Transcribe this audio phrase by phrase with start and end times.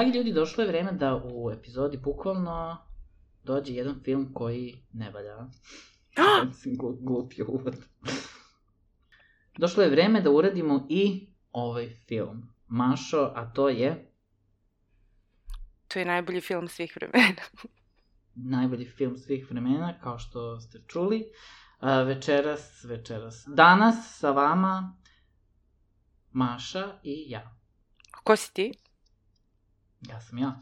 [0.00, 2.78] Dragi ljudi, došlo je vreme da u epizodi bukvalno
[3.44, 5.36] dođe jedan film koji ne valja.
[6.48, 7.76] Mislim, glu- glupi uvod.
[9.58, 12.54] Došlo je vreme da uradimo i ovaj film.
[12.66, 14.12] Mašo, a to je
[15.88, 17.42] to je najbolji film svih vremena.
[18.56, 21.24] najbolji film svih vremena, kao što ste čuli.
[22.06, 23.44] Večeras, večeras.
[23.46, 24.96] Danas sa vama
[26.30, 27.56] Maša i ja.
[28.24, 28.72] Ko si ti?
[30.08, 30.60] Ja sam ja.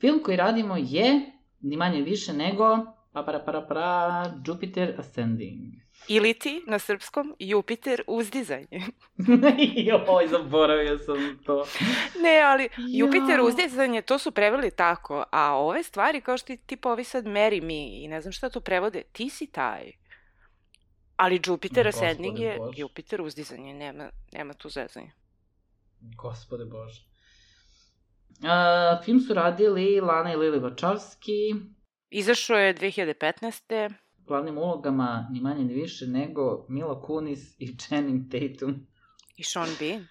[0.00, 2.78] Film koji radimo je, ni manje više nego,
[3.12, 5.74] pa para para para, Jupiter Ascending.
[6.08, 8.80] Ili ti, na srpskom, Jupiter uzdizanje.
[9.86, 11.64] Joj, zaboravio sam to.
[12.22, 13.44] ne, ali Jupiter Ja.
[13.44, 17.62] uzdizanje, to su preveli tako, a ove stvari, kao što ti tipa ovi sad Mary
[17.62, 19.92] Me i ne znam šta to prevode, ti si taj.
[21.16, 22.80] Ali Jupiter ascending je Bože.
[22.80, 25.10] Jupiter uzdizanje, nema, nema tu zezanja.
[26.00, 27.02] Gospode Bože.
[28.40, 31.54] Uh, film su radili Lana i Lili Vačavski,
[32.10, 33.92] Izašao je 2015.
[34.26, 38.86] glavnim ulogama ni manje ni više nego Mila Kunis i Channing Tatum.
[39.36, 40.06] I Sean Bean.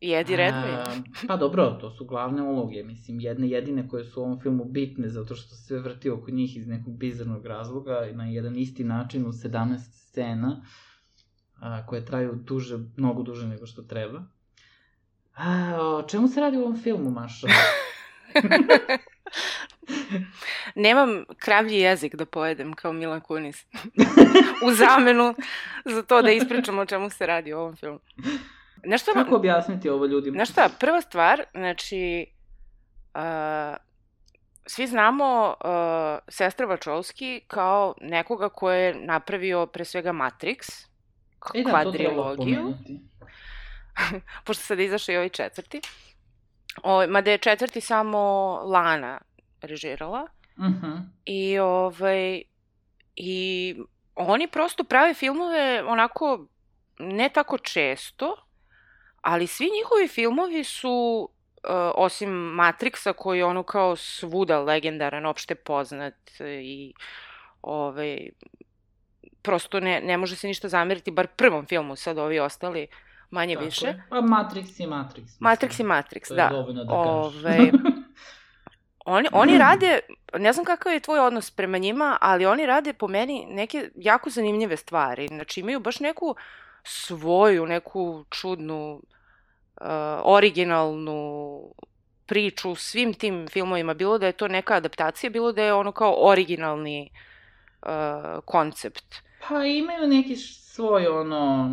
[0.00, 0.82] I Eddie Redmayne.
[0.86, 4.64] A, pa dobro, to su glavne uloge, mislim, jedne jedine koje su u ovom filmu
[4.64, 8.84] bitne, zato što se sve vrti oko njih iz nekog bizarnog razloga na jedan isti
[8.84, 10.64] način u 17 scena,
[11.54, 14.22] a, koje traju duže, mnogo duže nego što treba.
[15.34, 17.46] A, o čemu se radi u ovom filmu, Maša?
[20.74, 23.66] Nemam kravlji jezik da pojedem kao Milan Kunis.
[24.66, 25.34] u zamenu
[25.84, 27.98] za to da ispričam o čemu se radi u ovom filmu.
[28.84, 30.34] Nešto, Kako objasniti ovo ljudima?
[30.34, 32.26] Znaš šta, prva stvar, znači,
[33.14, 33.76] uh,
[34.66, 40.86] svi znamo uh, sestra Vačovski kao nekoga ko je napravio pre svega Matrix,
[41.54, 43.00] E da, to treba kvadrilogiju, pomenuti.
[44.44, 45.80] pošto sad izašao i ovaj četvrti.
[46.82, 48.18] O, mada je četvrti samo
[48.64, 49.20] Lana
[49.60, 50.26] režirala.
[50.58, 50.92] Mhm.
[51.24, 52.42] I ovaj
[53.16, 53.74] i
[54.14, 56.46] oni prosto prave filmove onako
[56.98, 58.36] ne tako često,
[59.20, 61.28] ali svi njihovi filmovi su
[61.64, 66.94] uh, osim Matrixa koji je ono kao svuda legendaran, opšte poznat i
[67.62, 68.28] ovaj
[69.42, 72.86] prosto ne, ne može se ništa zameriti, bar prvom filmu, sad ovi ostali
[73.34, 73.86] manje Tako više.
[73.86, 74.04] je.
[74.10, 75.20] Pa Matrix i Matrix.
[75.20, 75.40] mislim.
[75.40, 76.84] Matrix i Matrix, To je da.
[76.84, 77.58] da Ove.
[79.06, 79.98] Oni, oni rade,
[80.38, 84.30] ne znam kakav je tvoj odnos prema njima, ali oni rade po meni neke jako
[84.30, 85.28] zanimljive stvari.
[85.28, 86.36] Znači imaju baš neku
[86.84, 89.02] svoju, neku čudnu,
[89.80, 89.86] uh,
[90.24, 91.60] originalnu
[92.26, 93.94] priču u svim tim filmovima.
[93.94, 97.10] Bilo da je to neka adaptacija, bilo da je ono kao originalni
[97.82, 97.88] uh,
[98.44, 99.14] koncept.
[99.48, 101.70] Pa imaju neki svoj ono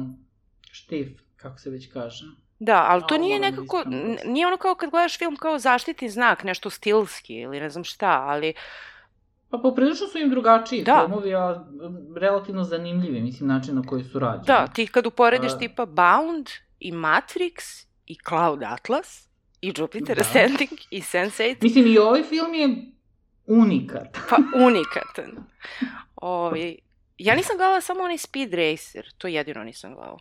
[0.72, 2.26] štif, kako se već kaže.
[2.60, 3.84] Da, ali to A, nije nekako,
[4.26, 8.22] nije ono kao kad gledaš film kao zaštitni znak, nešto stilski ili ne znam šta,
[8.22, 8.54] ali
[9.50, 11.00] Pa poprilično su im drugačiji Da.
[11.00, 11.66] filmovi, a
[12.16, 14.46] relativno zanimljivi, mislim, način na koji su rađeni.
[14.48, 19.28] Da, ti kad uporediš A- tipa Bound i Matrix i Cloud Atlas
[19.62, 20.22] i Jupiter Da.
[20.22, 22.76] Ascending i Sense8, Mislim, i ovaj film je
[23.48, 24.18] unikat.
[24.30, 24.36] pa
[24.66, 25.44] unikatan.
[26.16, 26.80] Ovi,
[27.18, 30.20] ja nisam gledala samo onaj Speed Racer, to jedino nisam gledala.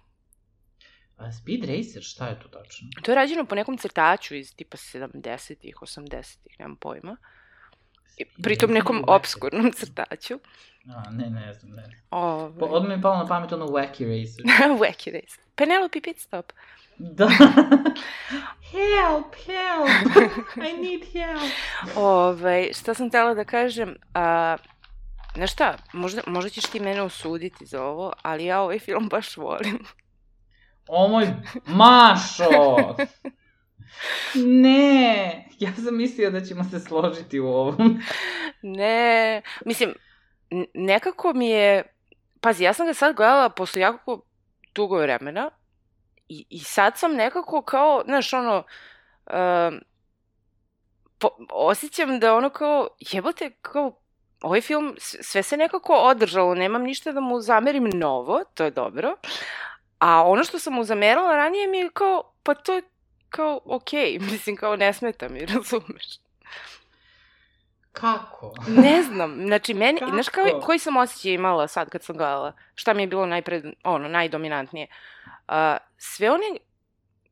[1.21, 2.89] A Speed Racer, šta je to tačno?
[3.03, 7.17] To je rađeno po nekom crtaču iz tipa 70-ih, 80-ih, nemam pojma.
[8.17, 10.39] I pritom nekom obskurnom crtaču.
[10.89, 12.03] A, ne, ne znam, ne.
[12.11, 14.45] Ove, Pa, odmah mi je palo na pamet ono Wacky Racer.
[14.83, 15.45] Wacky Racer.
[15.55, 16.53] Penelope Pitstop.
[16.99, 17.29] da.
[18.73, 21.53] help, help, I need help.
[21.97, 24.57] Ove, šta sam htela da kažem, a,
[25.35, 29.37] znaš šta, možda, možda ćeš ti mene osuditi za ovo, ali ja ovaj film baš
[29.37, 29.79] volim.
[30.93, 31.27] O moj
[31.67, 32.45] Mašo!
[34.35, 38.01] Ne, ja sam mislio da ćemo se složiti u ovom.
[38.63, 39.95] ne, mislim,
[40.75, 41.83] nekako mi je,
[42.41, 44.23] pazi, ja sam ga sad gledala posle jako
[44.75, 45.51] dugo vremena
[46.29, 48.65] i, i sad sam nekako kao, znaš, ono,
[49.27, 49.81] um,
[51.19, 54.01] po, osjećam da ono kao, jebote, kao,
[54.43, 59.17] ovaj film, sve se nekako održalo, nemam ništa da mu zamerim novo, to je dobro,
[60.01, 62.83] a ono što sam mu zamerala ranije mi je kao, pa to je
[63.29, 66.07] kao, okej, mislim, kao ne smeta mi, razumeš?
[67.93, 68.55] Kako?
[68.69, 70.13] ne znam, znači meni, Kako?
[70.13, 72.53] znaš kao, koji sam osjećaj imala sad kad sam gledala?
[72.75, 74.87] Šta mi je bilo najpred, ono, najdominantnije?
[75.49, 75.55] Uh,
[75.97, 76.45] sve one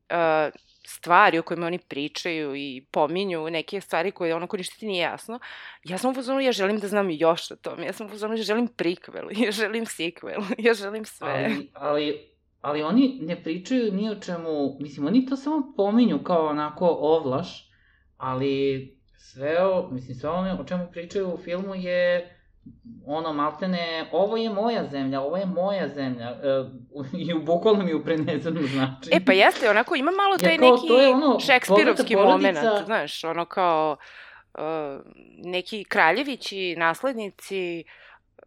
[0.09, 0.53] uh,
[0.89, 5.39] stvari o kojima oni pričaju i pominju neke stvari koje onako ništa ti nije jasno,
[5.83, 8.35] ja sam u fazonu, ja želim da znam još o tome, ja sam u fazonu,
[8.35, 11.29] ja želim prikvel, ja želim sequel, ja želim sve.
[11.29, 12.29] Ali, ali,
[12.61, 17.71] ali oni ne pričaju ni o čemu, mislim, oni to samo pominju kao onako ovlaš,
[18.17, 18.85] ali
[19.17, 22.35] sve o, mislim, sve ono o čemu pričaju u filmu je
[23.05, 26.65] ono, maltene, ovo je moja zemlja, ovo je moja zemlja, e,
[27.27, 29.11] i u bukvalnom i u prenesenom značaju.
[29.11, 32.31] E pa jeste, onako ima malo taj Jer kao, neki to je ono, šekspirovski bogata
[32.31, 33.97] moment, porodica- znaš, ono kao
[34.53, 34.61] uh,
[35.37, 37.83] neki kraljevići, naslednici,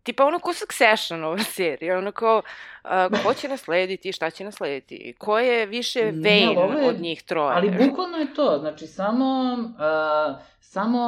[0.02, 2.42] tipa ono ko Succession ova serija, ono kao
[2.84, 2.90] uh,
[3.22, 7.54] ko će naslediti, šta će naslediti, ko je više Ne, Vane je- od njih troje.
[7.54, 11.02] Ali bukvalno je to, znači samo, uh, samo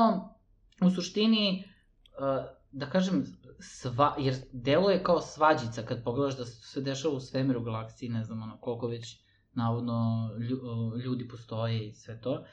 [0.81, 1.65] u suštini,
[2.11, 3.25] uh, da kažem,
[3.61, 8.25] sva, jer delo je kao svađica kad pogledaš da se dešava u svemiru galaksiji, ne
[8.25, 9.21] znam ono koliko već
[9.53, 10.59] navodno lju,
[11.05, 12.45] ljudi postoje i sve to.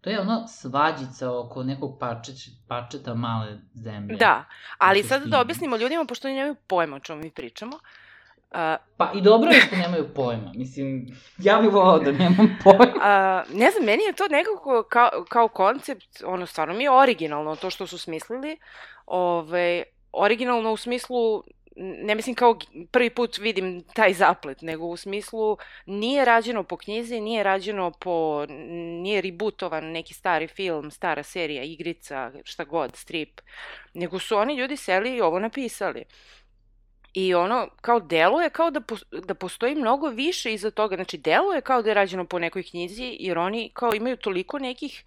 [0.00, 4.16] To je ono svađica oko nekog parčeć, parčeta male zemlje.
[4.16, 4.44] Da,
[4.78, 7.80] ali sad da objasnimo ljudima, pošto oni nemaju pojma o čemu mi pričamo, uh,
[8.96, 10.52] Pa i dobro je što nemaju pojma.
[10.54, 11.06] Mislim,
[11.38, 12.94] ja bih volao da nemam pojma.
[13.02, 17.56] A, ne znam, meni je to nekako kao, kao koncept, ono, stvarno mi je originalno
[17.56, 18.58] to što su smislili.
[19.06, 21.42] Ove, originalno u smislu,
[21.78, 22.58] ne mislim kao
[22.90, 28.46] prvi put vidim taj zaplet, nego u smislu nije rađeno po knjizi, nije rađeno po,
[29.02, 33.40] nije rebootovan neki stari film, stara serija, igrica, šta god, strip,
[33.94, 36.04] nego su oni ljudi seli i ovo napisali.
[37.14, 40.96] I ono, kao deluje kao da, pos- da postoji mnogo više iza toga.
[40.96, 45.04] Znači, deluje kao da je rađeno po nekoj knjizi, jer oni kao imaju toliko nekih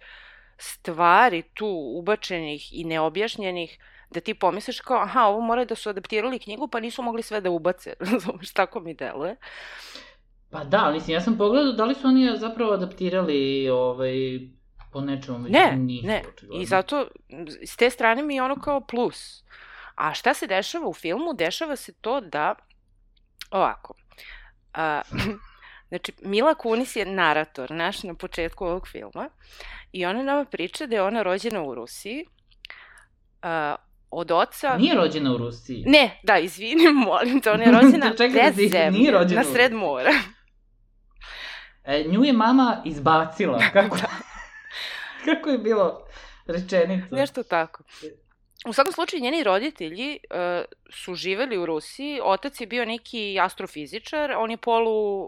[0.58, 3.78] stvari tu ubačenih i neobjašnjenih,
[4.14, 7.40] da ti pomisliš kao, aha, ovo mora da su adaptirali knjigu, pa nisu mogli sve
[7.40, 7.94] da ubace.
[8.12, 9.36] Razumeš, tako mi deluje.
[10.50, 14.40] Pa da, mislim, ja sam pogledao da li su oni zapravo adaptirali ovaj,
[14.92, 16.22] po nečemu, Ne, međutim nisu, ne.
[16.28, 16.62] očigledno.
[16.62, 17.06] I zato,
[17.66, 19.44] s te strane mi je ono kao plus.
[19.94, 21.32] A šta se dešava u filmu?
[21.34, 22.54] Dešava se to da,
[23.50, 23.94] ovako,
[24.74, 25.00] a,
[25.88, 29.30] znači, Mila Kunis je narator naš na početku ovog filma
[29.92, 32.26] i ona nama priča da je ona rođena u Rusiji,
[34.12, 34.76] od oca...
[34.76, 35.84] Nije rođena u Rusiji.
[35.86, 39.48] Ne, da, izvini, molim te, ona je rođena Čekaj da bez zemlje, nije rođena na
[39.52, 40.12] sred mora.
[41.84, 43.58] E, nju je mama izbacila.
[43.72, 43.96] Kako,
[45.24, 46.06] kako je bilo
[46.46, 47.16] rečenica?
[47.16, 47.82] Nešto tako.
[48.66, 54.32] U svakom slučaju, njeni roditelji uh, su živeli u Rusiji, otac je bio neki astrofizičar,
[54.38, 55.24] on je polu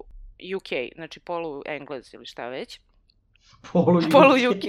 [0.57, 2.81] UK, znači polu Englez ili šta već,
[3.73, 4.57] Polu polu UK.
[4.57, 4.65] UK,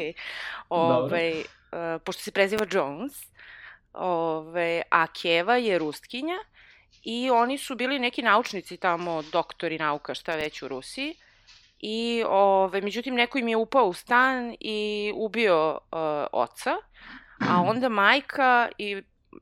[0.70, 3.14] Ove, uh, pošto se preziva Jones,
[3.98, 6.38] ove, a Keva je Rustkinja
[7.04, 11.16] i oni su bili neki naučnici tamo, doktori nauka, šta već u Rusiji.
[11.80, 16.00] I, ove, međutim, neko im je upao u stan i ubio uh,
[16.32, 16.76] oca,
[17.50, 19.02] a onda majka i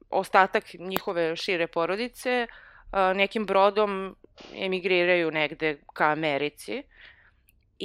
[0.09, 4.15] ostatak njihove šire porodice uh, nekim brodom
[4.55, 6.83] emigriraju negde ka Americi.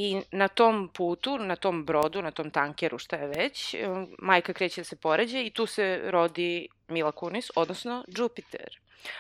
[0.00, 4.52] I na tom putu, na tom brodu, na tom tankeru, šta je već, um, majka
[4.52, 8.78] kreće da se poređe i tu se rodi Mila Kunis, odnosno Jupiter.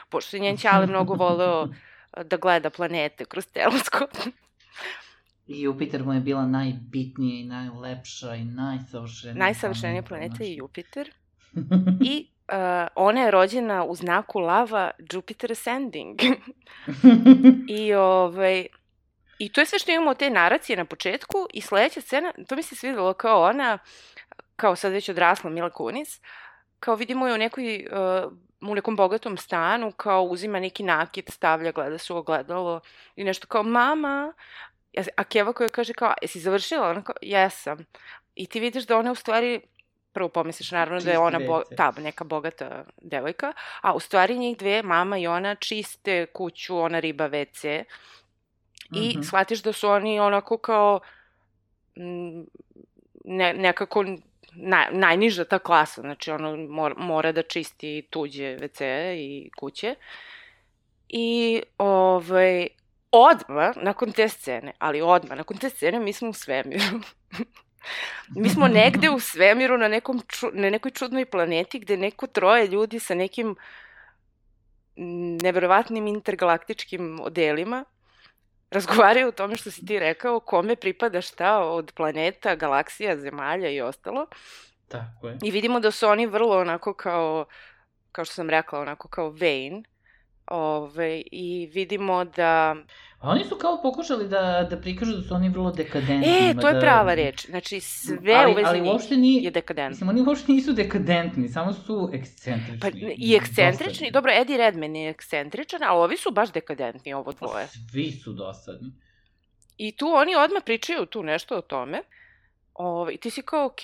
[0.08, 1.68] Pošto je njen ćale mnogo voleo
[2.24, 4.10] da gleda planete kroz teleskop.
[5.46, 9.44] I Jupiter mu je bila najbitnija i najlepša i najsavršenija.
[9.44, 10.54] Najsavršenija planeta je.
[10.54, 11.10] Jupiter.
[12.12, 16.20] I uh, ona je rođena u znaku lava Jupiter Ascending.
[17.80, 18.66] I, ovaj,
[19.38, 22.62] I to je sve što imamo te naracije na početku i sledeća scena, to mi
[22.62, 23.78] se svidelo kao ona,
[24.56, 26.20] kao sad već odrasla Mila Kunis,
[26.80, 28.32] kao vidimo je u nekoj, uh,
[28.70, 32.80] u nekom bogatom stanu, kao uzima neki nakit, stavlja, gleda se u ogledalo
[33.16, 34.32] i nešto kao, mama,
[35.16, 36.90] a Keva koja kaže kao, jesi završila?
[36.90, 37.78] Ona kao, jesam.
[38.34, 39.60] I ti vidiš da ona u stvari,
[40.12, 44.56] prvo pomisliš naravno da je ona bo, ta neka bogata devojka, a u stvari njih
[44.56, 47.84] dve, mama i ona, čiste kuću, ona riba WC,
[48.92, 49.22] i Mhm.
[49.22, 51.00] shvatiš da su oni onako kao
[51.96, 52.42] mm,
[53.24, 54.04] ne, nekako
[54.52, 58.84] na, najniža ta klasa, znači ono mora, mora da čisti tuđe WC
[59.16, 59.94] i kuće.
[61.08, 62.66] I ovaj,
[63.12, 67.00] odma nakon te scene, ali odma nakon te scene mi smo u svemiru.
[68.36, 72.66] mi smo negde u svemiru na, nekom ču, na nekoj čudnoj planeti gde neko troje
[72.66, 73.48] ljudi sa nekim
[74.96, 77.84] mm, neverovatnim intergalaktičkim odelima
[78.70, 83.80] razgovaraju o tome što si ti rekao, kome pripada šta od planeta, galaksija, zemalja i
[83.80, 84.26] ostalo.
[84.88, 85.38] Tako je.
[85.42, 87.44] I vidimo da su oni vrlo onako kao,
[88.12, 89.84] kao što sam rekla, onako kao vain.
[90.50, 92.76] Ove, I vidimo da...
[93.18, 96.26] A oni su kao pokušali da, da prikažu da su oni vrlo dekadentni.
[96.26, 97.46] E, to je da, prava reč.
[97.46, 99.90] Znači, sve ali, u vezi ali uopšte ni, je dekadentno.
[99.90, 102.80] Mislim, oni uopšte nisu dekadentni, samo su ekscentrični.
[102.80, 104.10] Pa, I ekscentrični, dosadni.
[104.10, 107.66] dobro, Eddie Redmayne je ekscentričan, ali ovi su baš dekadentni, ovo Pa dvoje.
[107.66, 108.92] Svi su dosadni.
[109.76, 112.02] I tu oni odmah pričaju tu nešto o tome.
[112.74, 113.80] Ove, ti si kao, ok,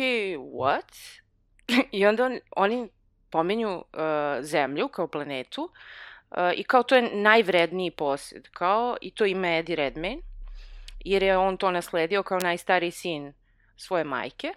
[0.54, 1.20] what?
[1.98, 2.88] I onda on, oni
[3.30, 3.84] pominju uh,
[4.40, 5.70] zemlju kao planetu uh,
[6.56, 8.48] i kao to je najvredniji posjed.
[8.48, 10.22] Kao, I to ima Eddie Redmayne,
[11.04, 13.32] jer je on to nasledio kao najstariji sin
[13.76, 14.52] svoje majke.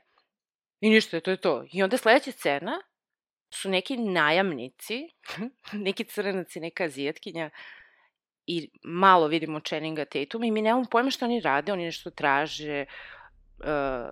[0.79, 1.65] I ništa, to je to.
[1.71, 2.81] I onda sledeća scena
[3.49, 5.09] su neki najamnici,
[5.87, 7.49] neki crnaci, neka azijatkinja,
[8.47, 12.85] i malo vidimo Channinga Tatuma i mi nemamo pojma šta oni rade, oni nešto traže,
[13.59, 14.11] uh,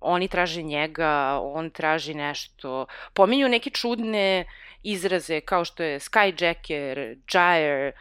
[0.00, 4.44] oni traže njega, on traži nešto, pominju neke čudne
[4.82, 7.92] izraze kao što je skyjacker, gyre,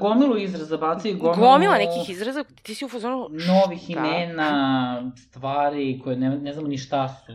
[0.00, 1.36] Gomilu izraza bacaju, gomilu...
[1.36, 3.92] gomila nekih izraza, ti si u fazonu Novih šta?
[3.92, 7.32] imena, stvari koje ne, ne znamo ni šta su.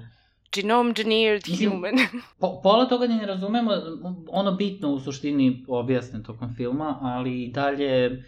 [0.53, 1.93] genome engineered Mislim, human.
[2.39, 3.71] Po, pola toga ne razumemo,
[4.29, 8.23] ono bitno u suštini objasne tokom filma, ali i dalje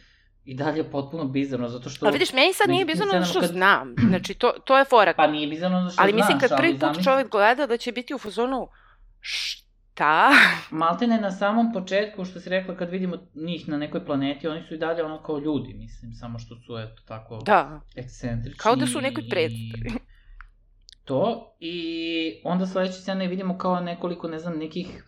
[0.46, 2.06] i dalje je potpuno bizarno, zato što...
[2.06, 3.96] Ali vidiš, meni sad nije bizarno zato što kad- znam.
[4.00, 5.14] Znači, to, to je fora.
[5.14, 7.78] Pa nije bizarno zato što ali mislim, znaš, kad prvi put zamisli- čovek gleda da
[7.78, 8.68] će biti u fazonu
[9.20, 9.69] šta?
[10.74, 14.74] Maltene na samom početku, što si rekla, kad vidimo njih na nekoj planeti, oni su
[14.74, 17.82] i dalje ono kao ljudi, mislim, samo što su, eto, tako Da.
[17.96, 18.58] ekscentrični.
[18.58, 19.92] Kao da su u nekoj i- predstavi.
[21.06, 21.84] To, i
[22.44, 25.04] onda sledeće scene vidimo kao nekoliko, ne znam, nekih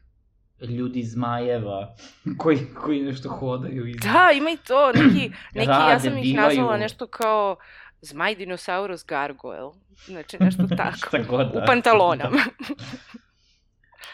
[0.62, 1.96] ljudi zmajeva
[2.40, 3.96] koji, koji nešto hodaju iz...
[3.96, 6.48] Da, ima i to, neki, neki Rade, ja sam ih bivaju.
[6.48, 7.56] nazvala nešto kao
[8.02, 9.74] zmaj dinosaurus gargoyle.
[10.06, 10.98] Znači, nešto tako.
[10.98, 11.60] Šta god, da.
[11.60, 12.38] U pantalonama.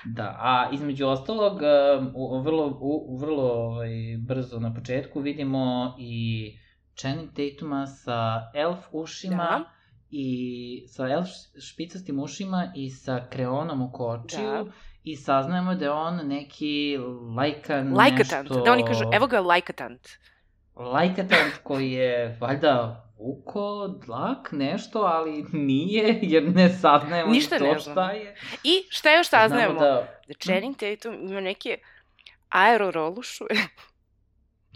[0.06, 1.60] Da, a između ostalog,
[2.16, 2.80] u- vrlo,
[3.20, 3.90] vrlo ovaj,
[4.20, 6.52] brzo na početku vidimo i
[6.96, 8.22] Channing Tatuma sa
[8.56, 9.64] elf ušima Da.
[10.10, 10.28] i
[10.88, 11.28] sa elf
[11.62, 14.66] špicastim ušima i sa kreonom u kočiju Da.
[15.04, 16.98] i saznajemo da je on neki
[17.36, 18.44] lajkan Lajkatant.
[18.44, 18.64] nešto...
[18.64, 20.08] Da oni kažu, evo ga lajkatant.
[20.76, 27.80] Lajkatant koji je valjda vuko, dlak, nešto, ali nije, jer ne saznajemo Ništa to ne
[27.80, 27.94] znamo.
[27.94, 28.36] šta je.
[28.64, 29.80] I šta još saznajemo?
[29.80, 31.78] Da Da Channing Tatum ima neke
[32.50, 33.68] aerorolušuje.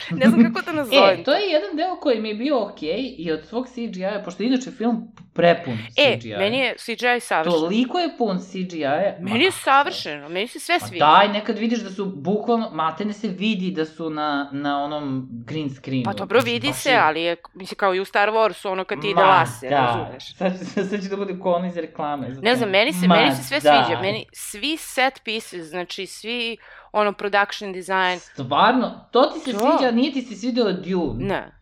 [0.14, 1.20] ne znam kako to nazovem.
[1.20, 4.22] E, to je jedan deo koji mi je bio okej okay i od svog CGI-a,
[4.26, 5.02] pošto inače film
[5.34, 6.38] prepun E, CGI-a.
[6.38, 7.52] meni je CGI savršen.
[7.54, 9.16] Toliko je pun CGI-a.
[9.20, 9.60] Meni je kako?
[9.60, 11.06] savršeno, meni se sve Pa sviđa.
[11.08, 15.70] daj, nekad vidiš da su bukvalno, matene se vidi da su na, na onom green
[15.72, 16.04] screenu.
[16.06, 18.84] Pa dobro, vidi Baš se, je- ali je, mislim, kao i u Star Warsu, ono
[18.84, 19.76] kad ti ide Ma, laser, da.
[19.78, 20.34] razumeš?
[20.38, 20.54] Sad,
[20.90, 22.30] sad će da bude ko ono iz reklame.
[22.32, 23.84] Ne znam, meni se, Ma, meni se sve da.
[23.86, 24.02] sviđa.
[24.02, 26.58] Meni svi set pieces, znači svi
[26.94, 29.60] ono production design, Stvarno, to ti se Da.
[29.60, 31.26] sviđa, nije ti se svideo Dune.
[31.26, 31.58] ne.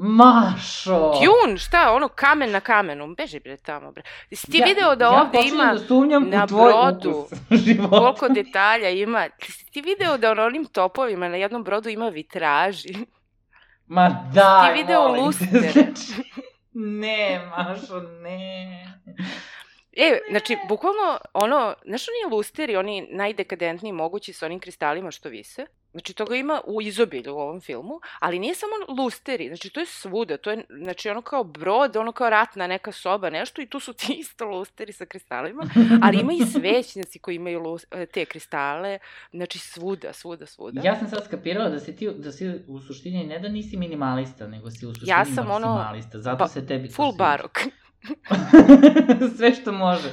[0.00, 1.12] Mašo!
[1.14, 4.02] Dune, šta, ono kamen na kamenu, beži bre tamo bre.
[4.30, 5.74] Jesi ti video da ja ovde ima
[6.20, 7.26] da na brodu
[7.90, 9.18] koliko detalja ima?
[9.38, 12.94] Jesi ti video da na onim topovima na jednom brodu ima vitraži?
[13.86, 15.70] Ma daj, Ti video molim te, lustere?
[15.72, 16.22] znači,
[17.00, 18.84] ne, Mašo, ne.
[20.00, 25.66] E, znači, bukvalno, ono, znaš oni lusteri, oni najdekadentniji mogući sa onim kristalima što vise?
[25.92, 29.86] Znači, toga ima u izobilju u ovom filmu, ali nije samo lusteri, znači, to je
[29.86, 33.80] svuda, to je, znači, ono kao brod, ono kao ratna neka soba, nešto, i tu
[33.80, 35.62] su ti isto lusteri sa kristalima,
[36.02, 38.98] ali ima i svećnici koji imaju lus, e, te kristale,
[39.32, 40.80] znači, svuda, svuda, svuda.
[40.84, 44.46] Ja sam sad skapirala da si ti, da si u suštini ne da nisi minimalista,
[44.46, 46.18] nego si u suštini Ja sam ono, maksimalista.
[46.18, 47.58] Zato ba- se tebi Full barok.
[49.36, 50.08] sve što može.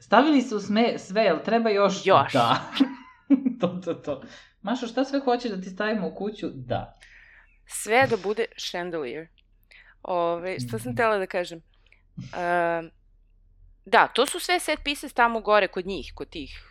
[0.00, 2.06] Stavili su sme, sve, jel treba još?
[2.06, 2.32] Još.
[2.32, 2.72] Da.
[3.60, 4.22] to, to, to.
[4.62, 6.48] Mašo, šta sve hoćeš da ti stavimo u kuću?
[6.54, 6.98] Da.
[7.66, 9.28] Sve da bude chandelier.
[10.02, 11.62] Ove, šta sam tela da kažem?
[12.16, 12.90] Um,
[13.84, 16.70] da, to su sve set pieces tamo gore kod njih, kod tih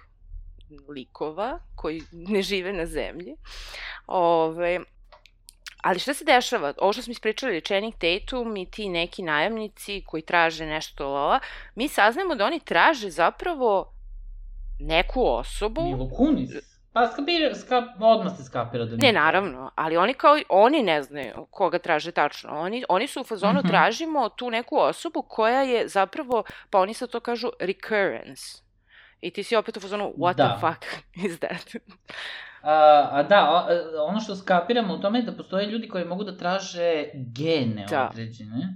[0.90, 3.36] likova koji ne žive na zemlji.
[4.08, 4.80] Ove,
[5.80, 6.74] ali šta se dešava?
[6.78, 11.40] Ovo što smo ispričali, Channing Tatum i ti neki najamnici koji traže nešto lala,
[11.76, 13.94] mi saznajemo da oni traže zapravo
[14.80, 15.82] neku osobu.
[15.82, 16.50] Milo Kunis.
[16.94, 21.48] Pa skapira, skap, odmah se skapira da Ne, naravno, ali oni kao, oni ne znaju
[21.52, 22.50] koga traže tačno.
[22.52, 23.68] Oni, oni su u fazonu Mhm.
[23.68, 28.44] tražimo tu neku osobu koja je zapravo, pa oni sad to kažu recurrence.
[29.22, 30.48] I ti si opet u fazonu, what Da.
[30.50, 30.86] the fuck
[31.26, 31.76] is that?
[32.62, 33.68] A, a da, a,
[34.08, 38.10] ono što skapiramo u tome je da postoje ljudi koji mogu da traže gene Da.
[38.12, 38.76] određene.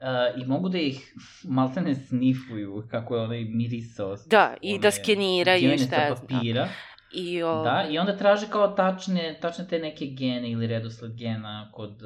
[0.00, 1.14] Uh, I mogu da ih
[1.56, 4.16] maltene snifuju, kako je onaj mirisao.
[4.26, 6.68] Da, i da skeniraju i šta je papira.
[7.12, 7.62] I, o...
[7.62, 12.02] Da, i onda traže kao tačne, tačne te neke gene ili redosled gena kod,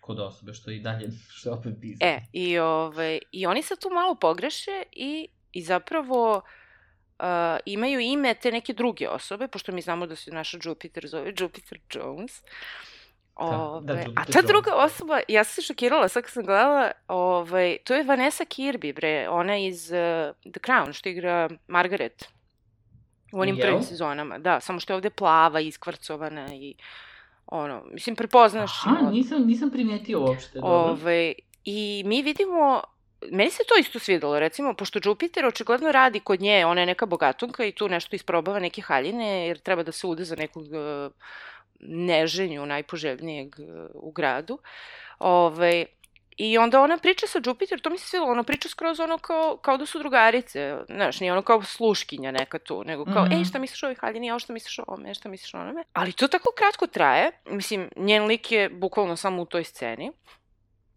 [0.00, 2.14] kod osobe, što i dalje, što je opet bizarno.
[2.14, 6.59] E, i, ove, ovaj, i oni se tu malo pogreše i, i zapravo uh,
[7.64, 11.78] imaju ime te neke druge osobe, pošto mi znamo da se naša Jupiter zove Jupiter
[11.94, 12.42] Jones.
[13.34, 16.90] Ove, da, da, a ta druga osoba, ja sam se šokirala sad kad sam gledala,
[17.08, 22.28] ovaj, to je Vanessa Kirby, bre, ona iz uh, The Crown, što igra Margaret
[23.32, 23.66] u onim Jel?
[23.66, 24.38] prvim sezonama.
[24.38, 26.74] Da, samo što je ovde plava, iskvarcovana i
[27.46, 28.70] ono, mislim, prepoznaš.
[28.86, 30.58] Aha, nisam, nisam primetio uopšte.
[30.58, 30.70] Dobro.
[30.70, 31.32] Ove,
[31.64, 32.82] I mi vidimo
[33.30, 37.06] meni se to isto svidelo, recimo, pošto Jupiter očigledno radi kod nje, ona je neka
[37.06, 41.12] bogatunka i tu nešto isprobava neke haljine, jer treba da se ude za nekog uh,
[41.80, 44.58] neženju najpoželjnijeg uh, u gradu.
[45.18, 45.86] Ove,
[46.40, 49.56] I onda ona priča sa Jupiter, to mi se svilo, ona priča skroz ono kao,
[49.56, 53.38] kao da su drugarice, znaš, nije ono kao sluškinja neka tu, nego kao, mm -hmm.
[53.38, 55.84] ej, šta misliš o ovoj haljini, a šta misliš o ovome, šta misliš o onome.
[55.92, 60.12] Ali to tako kratko traje, mislim, njen lik je bukvalno samo u toj sceni.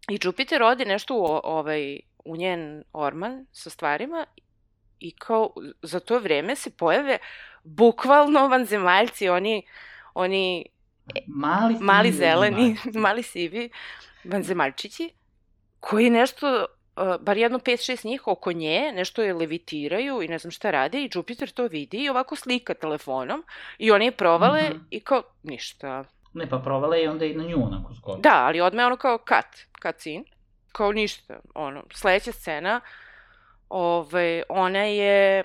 [0.08, 4.26] I Jupiter ode nešto u, ovaj, u njen orman sa stvarima
[5.00, 5.50] i kao
[5.82, 7.18] za to vreme se pojave
[7.64, 9.62] bukvalno vanzemaljci, oni,
[10.14, 10.66] oni
[11.26, 13.70] mali, mali zeleni, mali sivi
[14.24, 15.10] vanzemaljčići
[15.80, 16.66] koji nešto,
[16.96, 20.98] uh, bar jedno 5-6 njih oko nje, nešto je levitiraju i ne znam šta rade
[20.98, 23.44] i Jupiter to vidi i ovako slika telefonom
[23.78, 24.80] i oni je provale mm -hmm.
[24.90, 26.04] i kao ništa.
[26.32, 28.18] Ne, pa provale i onda i na nju onako skoro.
[28.18, 30.24] Da, ali odme ono kao cut, cut scene,
[30.74, 32.80] kao ništa, ono, sledeća scena,
[33.68, 35.44] ove, ona je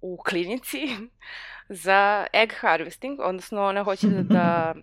[0.00, 0.88] u klinici
[1.84, 4.74] za egg harvesting, odnosno ona hoće da, da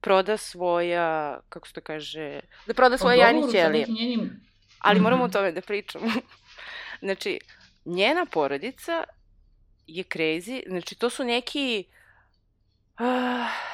[0.00, 3.86] proda svoja, kako se to kaže, da proda svoje jajne ćelije.
[4.78, 6.06] Ali moramo o tome da pričamo.
[7.06, 7.38] znači,
[7.84, 9.04] njena porodica
[9.86, 12.03] je crazy, znači to su neki Uh,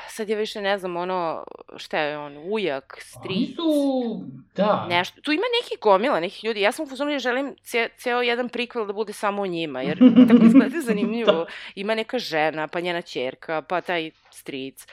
[0.08, 1.44] sad ja više ne znam ono,
[1.76, 3.30] šta je on, ujak, stric.
[3.30, 4.86] Oni su, da.
[4.90, 5.20] Nešto.
[5.20, 6.60] Tu ima neki gomila, nekih ljudi.
[6.60, 9.98] Ja sam u da želim ce, ceo jedan prikvel da bude samo o njima, jer
[10.28, 11.32] tako izgleda zanimljivo.
[11.32, 11.46] da.
[11.74, 14.86] Ima neka žena, pa njena čerka, pa taj stric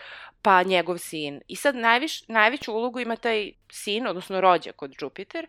[0.48, 1.42] pa njegov sin.
[1.48, 5.48] I sad najviš, najveću ulogu ima taj sin, odnosno rođak od Jupiter,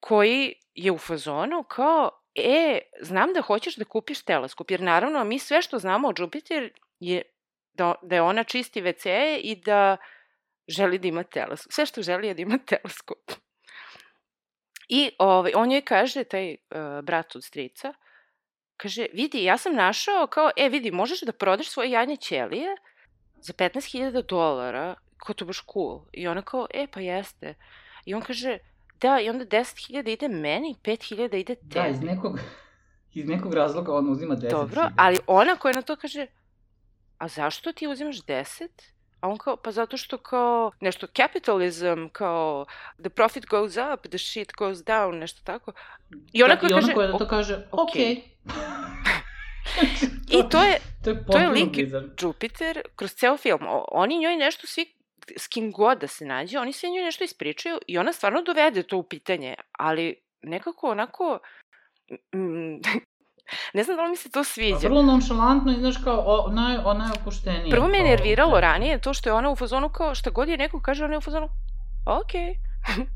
[0.00, 5.38] koji je u fazonu kao, e, znam da hoćeš da kupiš teleskop, jer naravno mi
[5.38, 7.22] sve što znamo o Jupiter je
[7.78, 9.96] da, da je ona čisti WC i da
[10.68, 11.72] želi da ima teleskop.
[11.72, 13.32] Sve što želi je da ima teleskop.
[14.88, 17.92] I ovaj, on joj kaže, taj uh, brat od strica,
[18.76, 22.76] kaže, vidi, ja sam našao kao, e, vidi, možeš da prodaš svoje jajne ćelije
[23.40, 26.00] za 15.000 dolara, kao to baš cool.
[26.12, 27.54] I ona kao, e, pa jeste.
[28.04, 28.58] I on kaže,
[29.00, 31.74] da, i onda 10.000 ide meni, 5.000 ide tebi.
[31.74, 32.40] Da, iz nekog,
[33.18, 34.50] iz nekog razloga on uzima 10.000.
[34.50, 36.26] Dobro, ali ona koja na to kaže,
[37.18, 38.68] a zašto ti uzimaš 10?
[39.20, 42.66] A on kao, pa zato što kao nešto capitalism, kao
[42.98, 45.72] the profit goes up, the shit goes down, nešto tako.
[46.32, 47.88] I ona da, koja, i ona kaže, koja da to kaže, ok.
[47.94, 48.20] okay.
[50.38, 52.04] I to je, to je, to je lik bizar.
[52.20, 53.60] Jupiter kroz ceo film.
[53.92, 54.98] Oni njoj nešto svi
[55.36, 58.82] s kim god da se nađe, oni sve njoj nešto ispričaju i ona stvarno dovede
[58.82, 61.38] to u pitanje, ali nekako onako
[62.34, 62.80] mm,
[63.74, 64.78] ne znam da li mi se to sviđa.
[64.82, 67.70] Pa vrlo nonšalantno i znaš kao o, naj, ona je opuštenija.
[67.70, 70.56] Prvo me je nerviralo ranije to što je ona u fazonu kao šta god je
[70.56, 71.48] neko kaže, ona je u fazonu
[72.06, 72.54] okej.
[72.86, 73.06] Okay.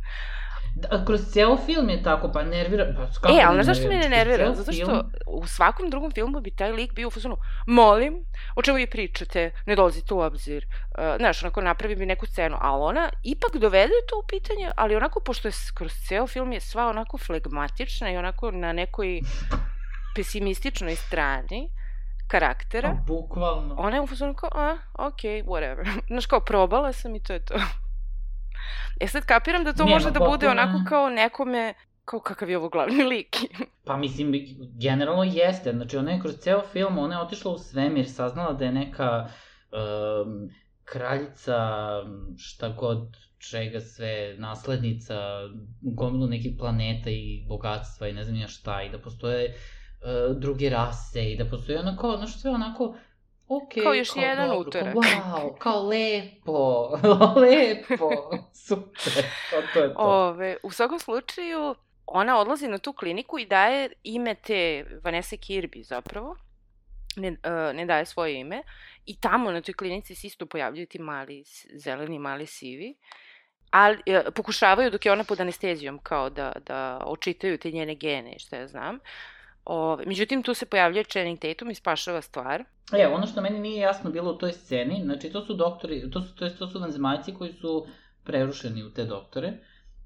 [0.74, 2.86] Da, kroz ceo film je tako, pa nervira...
[2.96, 4.54] Pa, kako e, ali znaš zašto me ne nervira?
[4.54, 5.12] Zato što film...
[5.26, 8.24] u svakom drugom filmu bi taj lik bio u fazonu, molim,
[8.56, 10.66] o čemu vi pričate, ne dolazite u obzir.
[10.66, 14.96] Uh, znaš, onako napravi bi neku scenu, a ona ipak dovede to u pitanje, ali
[14.96, 19.20] onako, pošto je kroz ceo film je sva onako flegmatična i onako na nekoj
[20.14, 21.70] pesimističnoj strani
[22.28, 22.88] karaktera.
[22.88, 23.74] A, bukvalno.
[23.78, 25.86] Ona je u fazonu kao, a, okay, whatever.
[26.10, 27.54] Znaš, kao, probala sam i to je to.
[29.00, 32.58] E sad kapiram da to Nema, može da bude onako kao nekome kao kakav je
[32.58, 33.36] ovo glavni lik.
[33.84, 34.32] pa mislim,
[34.82, 35.72] generalno jeste.
[35.72, 39.26] Znači, ona je kroz ceo film, ona je otišla u svemir, saznala da je neka
[39.72, 40.50] um,
[40.84, 41.58] kraljica,
[42.38, 43.16] šta god,
[43.50, 45.14] čega sve, naslednica,
[45.80, 49.54] gomilu nekih planeta i bogatstva i ne znam ja šta, i da postoje
[50.02, 52.94] uh, druge rase i da postoje onako, znaš, sve onako
[53.48, 54.94] ok, kao još kao jedan dobro, utorak.
[54.94, 56.88] Kao, wow, kao lepo,
[57.42, 58.10] lepo,
[58.66, 59.98] super, kao to je to.
[59.98, 61.74] Ove, u svakom slučaju,
[62.06, 66.36] ona odlazi na tu kliniku i daje ime te Vanessa Kirby zapravo,
[67.16, 68.62] ne, uh, ne daje svoje ime,
[69.06, 72.94] i tamo na toj klinici se isto pojavljuju ti mali, zeleni mali sivi,
[73.70, 78.32] ali e, pokušavaju dok je ona pod anestezijom kao da, da očitaju te njene gene
[78.32, 78.98] i šta ja znam.
[79.64, 82.64] Ove, međutim, tu se pojavljuje Channing Tatum i spašava stvar.
[82.92, 86.22] E, ono što meni nije jasno bilo u toj sceni, znači to su doktori, to
[86.22, 87.86] su, to, je, to su vanzemaljci koji su
[88.24, 89.52] prerušeni u te doktore,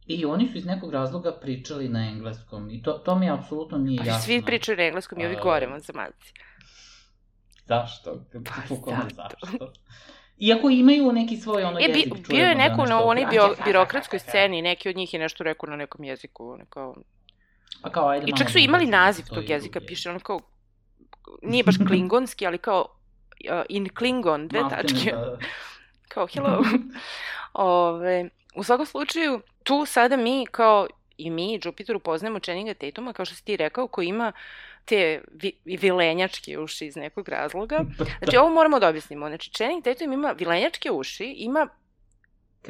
[0.06, 2.70] I oni su iz nekog razloga pričali na engleskom.
[2.70, 4.22] I to, to mi apsolutno nije Pa jasno.
[4.22, 6.32] svi pričaju na engleskom i ovi gore vanzemaljci.
[7.64, 8.24] Zašto?
[8.32, 8.74] Pa
[9.20, 9.72] zašto?
[10.38, 13.54] Iako imaju neki svoj ono E, bi, jezik, bio je da neko na onoj bio,
[13.64, 16.94] birokratskoj sceni, neki od njih je nešto rekao na nekom jeziku, ono kao...
[17.82, 19.86] Pa kao, ajde I čak su da imali naziv to tog jezika, druge.
[19.86, 20.40] piše ono kao,
[21.42, 22.86] nije baš klingonski, ali kao
[23.50, 25.38] uh, in Klingon, dve Maltene, tačke, da, da.
[26.14, 26.62] kao hello.
[27.52, 30.86] Ove, u svakom slučaju, tu sada mi kao
[31.18, 34.32] i mi i Jupiter upoznajemo Channinga Tatuma, kao što si ti rekao, koji ima
[34.84, 37.84] te vi, vilenjačke uši iz nekog razloga.
[38.18, 39.28] Znači, ovo moramo da objasnimo.
[39.28, 41.68] Znači, Channing Tatum ima vilenjačke uši, ima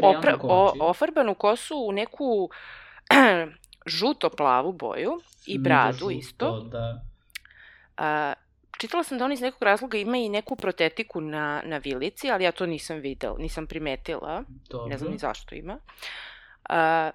[0.03, 2.51] opra, o, ofarbanu kosu u neku
[3.87, 6.61] žuto-plavu boju i bradu Žuto, isto.
[6.61, 7.01] Da.
[7.97, 8.33] A,
[8.79, 12.45] čitala sam da on iz nekog razloga ima i neku protetiku na, na vilici, ali
[12.45, 14.45] ja to nisam videla, nisam primetila.
[14.71, 14.87] Dobro.
[14.89, 15.79] Ne znam ni zašto ima.
[16.69, 17.11] A,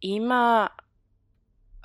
[0.00, 0.68] ima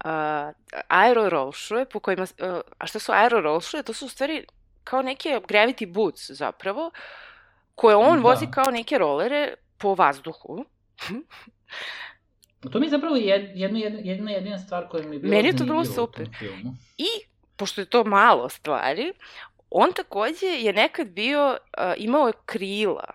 [0.03, 0.51] a,
[0.87, 3.83] aero roll shoe, po kojima, a, a šta su aero roll shoe?
[3.83, 4.45] To su u stvari
[4.83, 6.91] kao neke gravity boots zapravo,
[7.75, 8.29] koje on Da.
[8.29, 10.65] vozi kao neke rolere po vazduhu.
[12.71, 15.57] To mi je zapravo jed, jedna, jedna, jedina stvar koja mi je bila Meni je
[15.57, 16.29] to bilo super.
[16.97, 17.07] I,
[17.55, 19.13] pošto je to malo stvari,
[19.69, 23.13] on takođe je nekad bio, uh, imao je krila,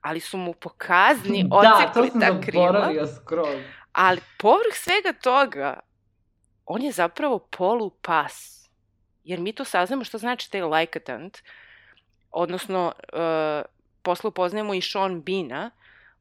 [0.00, 2.66] ali su mu po kazni Da, to sam ta krila.
[2.66, 3.58] zaboravio skroz.
[3.92, 5.80] Ali povrh svega toga,
[6.66, 8.60] on je zapravo polupas.
[9.24, 11.38] Jer mi to saznamo što znači taj lajkatant.
[12.30, 13.20] Odnosno, uh,
[14.02, 15.70] posle upoznajemo i Sean Bina,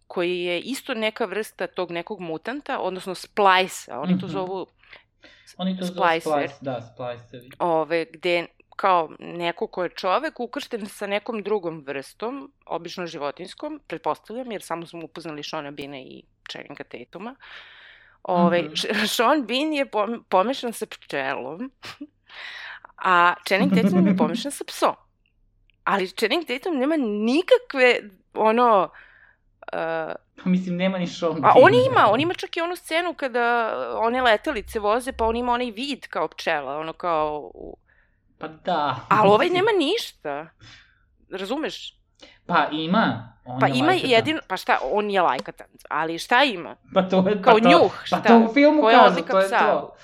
[0.10, 4.00] koji je isto neka vrsta tog nekog mutanta, odnosno splice-a.
[4.00, 4.34] Oni to Mhm.
[4.34, 4.68] zovu
[5.58, 6.50] Oni to zove Splicer.
[6.50, 7.50] splice, da, splicevi.
[7.60, 8.46] ove, gde
[8.76, 14.86] kao neko ko je čovek ukršten sa nekom drugom vrstom, obično životinskom, pretpostavljam, jer samo
[14.86, 17.36] smo upoznali Shona Bina i Channinga Tatuma.
[18.24, 18.76] Ove, mm
[19.08, 21.72] Sean Bean je pom pomešan sa pčelom,
[22.98, 24.96] a Channing Tatum je pomešan sa psom.
[25.84, 28.00] Ali Channing Tatum nema nikakve,
[28.34, 29.09] ono, uh,
[30.44, 33.74] Pa mislim, nema ni Sean A on ima, on ima čak i onu scenu kada
[34.02, 37.52] one letelice voze, pa on ima onaj vid kao pčela, ono kao...
[38.38, 38.96] Pa da.
[39.10, 40.48] Ali ovaj nema ništa.
[41.32, 42.00] Razumeš?
[42.46, 43.34] Pa ima.
[43.46, 44.12] On Pa je ima lajkatan.
[44.12, 46.76] jedino, pa šta, on je lajkatant, ali šta ima?
[46.94, 47.42] Pa to je...
[47.42, 48.22] Kao pa to, njuh, Pa šta?
[48.22, 49.60] to u filmu Koja kažu, odlika to je psa?
[49.60, 49.96] to.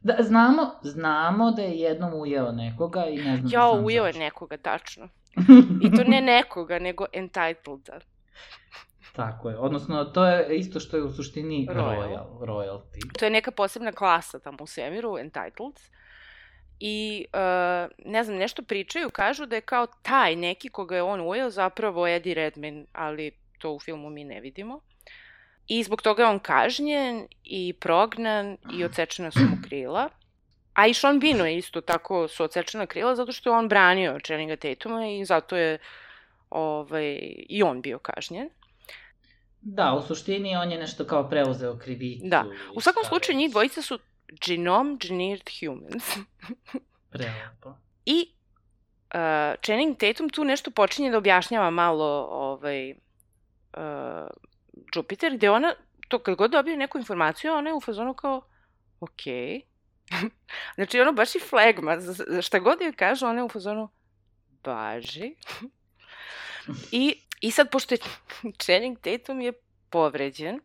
[0.00, 4.12] Da, znamo, znamo da je jednom ujeo nekoga i ne znam Jao, sam ujeo je
[4.12, 5.08] nekoga, tačno.
[5.84, 8.04] I to ne nekoga, nego entitled.
[9.16, 9.56] Tako je.
[9.58, 11.98] Odnosno, to je isto što je u suštini Royal.
[11.98, 13.18] royal, royalty.
[13.18, 15.80] To je neka posebna klasa tamo u svemiru, entitled.
[16.80, 21.20] I, uh, ne znam, nešto pričaju, kažu da je kao taj neki koga je on
[21.20, 24.80] ujeo zapravo Eddie Redmayne, ali to u filmu mi ne vidimo.
[25.66, 30.08] I zbog toga je on kažnjen i prognan i odsečena su mu krila.
[30.74, 34.20] A i Sean Beanu je isto tako su odsečena krila zato što je on branio
[34.24, 35.78] Channinga Tatuma i zato je
[36.50, 38.48] ovaj, i on bio kažnjen.
[39.64, 42.24] Da, u suštini on je nešto kao preuzeo krivicu.
[42.28, 42.44] Da.
[42.74, 43.98] U svakom šta slučaju njih dvojica su
[44.46, 46.04] genome engineered humans.
[47.12, 47.74] Prelepo.
[48.06, 48.32] I
[49.14, 52.98] uh, Channing Tatum tu nešto počinje da objašnjava malo ovaj, uh,
[54.94, 55.74] Jupiter, gde ona,
[56.08, 58.42] to kad god dobije neku informaciju, ona je u fazonu kao,
[59.00, 59.22] ok.
[60.76, 63.88] znači, ono baš i flegma, za šta god joj kaže, ona je u fazonu,
[64.64, 65.34] baži.
[66.92, 67.98] I, I sad, pošto je
[68.62, 69.52] Channing Tatum je
[69.90, 70.60] povređen,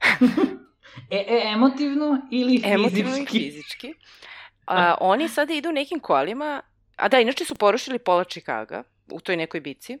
[1.10, 2.74] E, e, emotivno ili fizički?
[2.74, 3.94] emotivno i fizički,
[4.66, 6.62] a, oni sada idu nekim kolima,
[6.96, 9.98] a da, inače su porušili pola Čikaga u toj nekoj bici.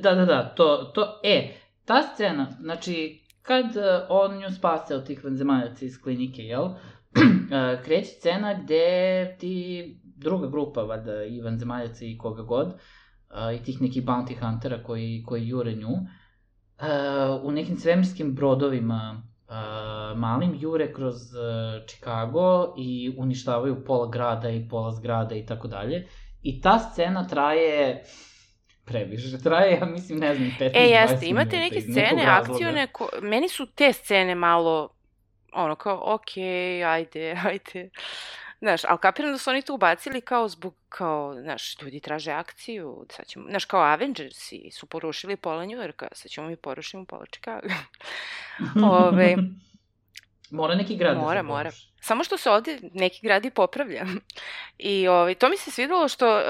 [0.00, 5.06] Da, da, da, to, to, e, ta scena, znači, kad e, on nju spase od
[5.06, 12.04] tih vanzemaljaca iz klinike, jel, e, kreće scena gde ti druga grupa, valjda, i vanzemaljaca
[12.04, 12.80] i koga god,
[13.30, 15.94] e, i tih nekih bounty huntera koji, koji jure nju,
[16.78, 16.86] e,
[17.42, 24.68] u nekim svemirskim brodovima uh, malim jure kroz uh, Chicago i uništavaju pola grada i
[24.68, 26.06] pola zgrada i tako dalje.
[26.42, 28.02] I ta scena traje
[28.84, 29.38] previše.
[29.44, 33.08] Traje, ja mislim, ne znam, 15-20 E, jeste, imate minuta neke scene, akcione, ko...
[33.22, 34.88] meni su te scene malo,
[35.52, 36.36] ono, kao, ok,
[36.86, 37.90] ajde, ajde.
[38.58, 43.06] Znaš, ali kapiram da su oni to ubacili kao zbog, kao, znaš, ljudi traže akciju,
[43.10, 47.68] sad ćemo, znaš, kao Avengersi su porušili pola Njujorka, sad ćemo mi porušimo pola Chicago.
[49.06, 49.36] Ove,
[50.50, 51.70] Mora neki grad mora, da se mora.
[51.70, 51.88] poruši.
[52.00, 54.06] Samo što se ovde neki grad i popravlja.
[54.78, 56.44] I ovaj, to mi se svidelo što uh,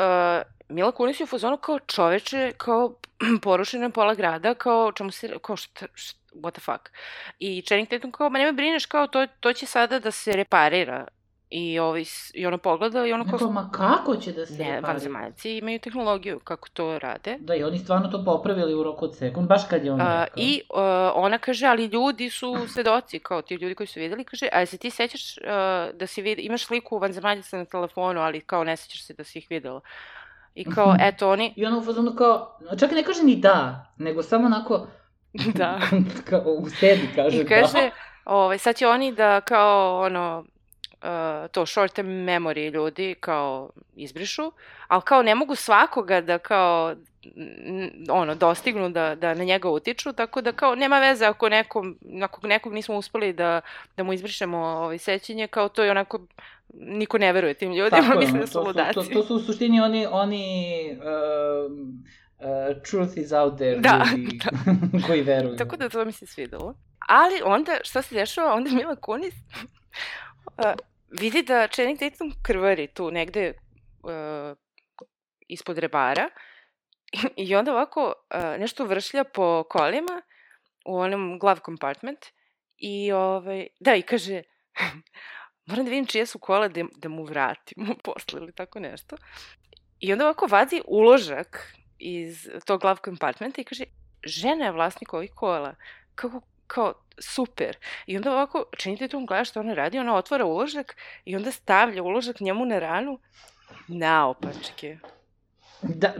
[0.68, 2.94] Mila Kunis je u fazonu kao čoveče, kao
[3.42, 6.90] porušena pola grada, kao čemu se, kao šta, šta, what the fuck.
[7.38, 11.06] I Channing Tatum kao, ma nema brineš, kao to, to će sada da se reparira.
[11.50, 14.64] I, ovaj, s- i ono pogleda i ono kao, Neko, ma kako će da se
[14.64, 17.36] ne, vanzemaljci imaju tehnologiju kako to rade.
[17.40, 20.24] Da, i oni stvarno to popravili u roku od sekund, baš kad je on A,
[20.24, 20.34] rekao.
[20.36, 20.78] I uh,
[21.14, 24.78] ona kaže, ali ljudi su svedoci, kao ti ljudi koji su videli, kaže, a se
[24.78, 25.44] ti sećaš uh,
[25.94, 29.38] da si vid, imaš sliku vanzemaljica na telefonu, ali kao ne sećaš se da si
[29.38, 29.80] ih videla.
[30.54, 34.22] I kao, eto, oni, I ona u fazonu kao, čak ne kaže ni da, nego
[34.22, 34.86] samo onako,
[35.54, 35.80] da.
[36.30, 37.90] kao u sebi kaže I kaže,
[38.24, 40.44] ovaj, sad će oni da kao, ono,
[41.02, 44.52] uh, to short term memory ljudi kao izbrišu,
[44.88, 46.94] ali kao ne mogu svakoga da kao
[48.10, 52.46] ono, dostignu da, da na njega utiču, tako da kao nema veze ako nekom, ako
[52.46, 53.60] nekog nismo uspeli da,
[53.96, 56.20] da mu izbrišemo ovaj, sećanje, kao to je onako,
[56.74, 58.94] niko ne veruje tim ljudima, Tako ono, da to, su ludaci.
[58.94, 62.04] to, to su u suštini oni, oni um,
[62.38, 64.38] uh, truth is out there Da, ljudi
[65.06, 65.56] koji veruju.
[65.56, 66.74] Tako da to mi se svidelo.
[67.08, 68.54] Ali onda, šta se dešava?
[68.54, 69.34] Onda Mila Kunis
[70.58, 70.74] uh,
[71.20, 73.52] vidi da Channing Tatum krvari tu negde
[74.02, 74.56] uh,
[75.48, 76.28] ispod rebara
[77.36, 80.22] i onda ovako uh, nešto vršlja po kolima
[80.84, 82.18] u onom glove compartment
[82.76, 84.42] i ovaj, da i kaže
[85.66, 89.16] moram da vidim čije su kola da, da mu vratimo posle ili tako nešto.
[90.00, 93.84] I onda ovako vadi uložak iz tog glove compartmenta i kaže
[94.24, 95.74] žena je vlasnik ovih kola.
[96.14, 97.76] Kako, kao, super.
[98.06, 102.02] I onda ovako, činite tu, gleda što ona radi, ona otvara uložak i onda stavlja
[102.02, 103.18] uložak njemu na ranu
[103.88, 104.98] naopačke.
[105.82, 106.14] Da,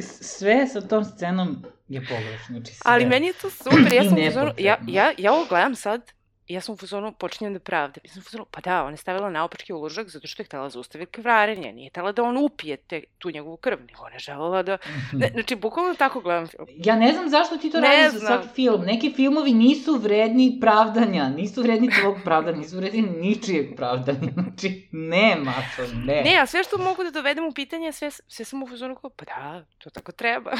[0.00, 2.46] sve sa tom scenom je pogrešno.
[2.48, 2.82] Znači sve.
[2.84, 6.12] Ali meni je to super, ja sam u fazonu, ja, ja, ja ovo gledam sad,
[6.48, 8.00] ja sam u fazonu, počinjem da pravdam.
[8.04, 10.70] Ja sam u fazonu, pa da, ona je stavila naopačke uložak zato što je htela
[10.70, 14.62] zaustaviti krvarenje, nije htela da on upije te, tu njegovu krv, nego ona je želela
[14.62, 14.78] da...
[15.12, 16.66] Ne, znači, bukvalno tako gledam film.
[16.76, 18.42] Ja ne znam zašto ti to Ne radiš za znam.
[18.42, 18.82] svaki film.
[18.82, 24.18] Neki filmovi nisu vredni pravdanja, nisu vredni tvog pravdanja, nisu vredni ničijeg pravdanja.
[24.42, 26.22] Znači, nema to, ne.
[26.22, 29.10] Ne, a sve što mogu da dovedem u pitanje, sve, sve sam u fazonu kao,
[29.10, 30.52] pa da, to tako treba.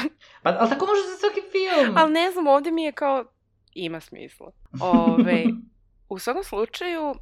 [0.43, 1.97] Pa, ali tako može za svaki film.
[1.97, 3.25] Ali ne znam, ovde mi je kao,
[3.73, 4.51] ima smisla.
[4.81, 5.43] Ove,
[6.13, 7.15] u svakom slučaju, uh,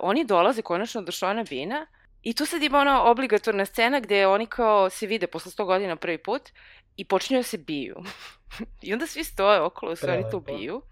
[0.00, 1.86] oni dolaze konačno do Šona Bina
[2.22, 5.96] i tu sad ima ona obligatorna scena gde oni kao se vide posle 100 godina
[5.96, 6.42] prvi put
[6.96, 7.96] i počinju da se biju.
[8.82, 10.58] I onda svi stoje okolo, se oni tu Prelepo.
[10.58, 10.82] biju.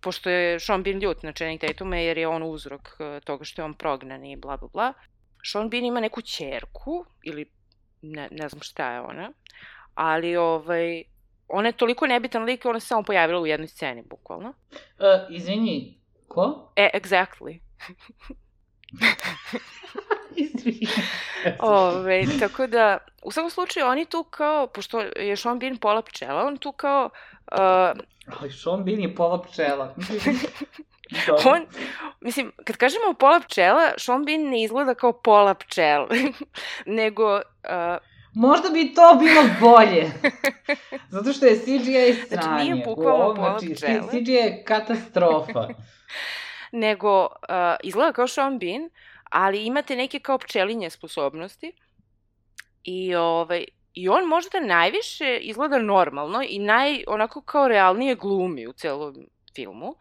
[0.00, 3.62] Pošto je Sean Bean ljut na Channing Tatuma jer je on uzrok uh, toga što
[3.62, 4.92] je on prognan i bla bla bla.
[5.44, 7.50] Sean Bean ima neku čerku ili
[8.02, 9.32] ne, ne znam šta je ona,
[9.94, 11.02] ali ovaj,
[11.48, 14.48] ona je toliko nebitan lik, ona se samo pojavila u jednoj sceni, bukvalno.
[14.48, 15.98] Uh, izvini,
[16.28, 16.72] ko?
[16.76, 17.60] E, exactly.
[21.58, 26.44] Ove, tako da, u svakom slučaju, oni tu kao, pošto je Sean Bean pola pčela,
[26.44, 27.10] on tu kao,
[27.52, 27.58] uh,
[28.40, 29.94] Ali Sean Bean je pola pčela.
[31.44, 31.66] On,
[32.20, 36.08] mislim, kad kažemo pola pčela, Sean Bean ne izgleda kao pola pčela,
[36.98, 37.42] nego, uh,
[38.34, 40.10] Možda bi to bilo bolje.
[41.14, 42.42] Zato što je CGI sranje.
[42.42, 44.02] Znači, nije bukvalno ovom, pola znači, pčele.
[44.10, 45.68] CGI je katastrofa.
[46.72, 47.28] nego uh,
[47.82, 48.90] izgleda kao Sean Bean,
[49.30, 51.72] ali imate neke kao pčelinje sposobnosti
[52.84, 53.64] i, ovaj,
[53.94, 59.14] i on možda najviše izgleda normalno i naj, onako kao realnije glumi u celom
[59.54, 59.88] filmu.
[59.88, 59.96] Uh,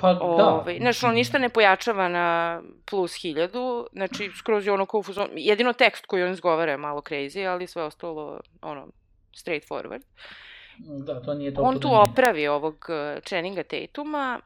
[0.00, 0.24] pa da.
[0.24, 5.02] Ovaj, znaš, on ništa ne pojačava na plus hiljadu, znači skroz je ono kao u
[5.02, 8.88] fazonu- jedino tekst koji on izgovara je malo crazy, ali sve ostalo, ono,
[9.36, 10.02] straight forward.
[10.78, 11.62] Da, to nije to.
[11.62, 14.40] On tu opravi ovog uh, Channinga Tatuma,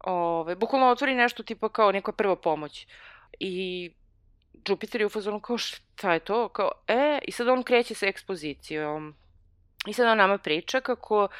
[0.00, 2.86] ovaj, bukvalno otvori nešto tipa kao neka prva pomoć.
[3.40, 3.90] I
[4.68, 6.48] Jupiter je u fazonu kao šta je to?
[6.48, 9.14] Kao, e, i sad on kreće sa ekspozicijom.
[9.86, 11.30] I sad on nama priča kako uh,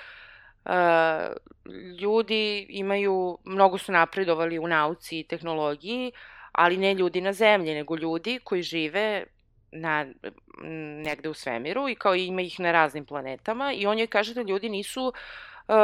[2.01, 6.13] ljudi imaju, mnogo su napredovali u nauci i tehnologiji,
[6.53, 9.25] ali ne ljudi na zemlji, nego ljudi koji žive
[9.73, 10.07] na,
[11.05, 14.43] negde u svemiru i kao ima ih na raznim planetama i on joj kaže da
[14.43, 15.75] ljudi nisu uh,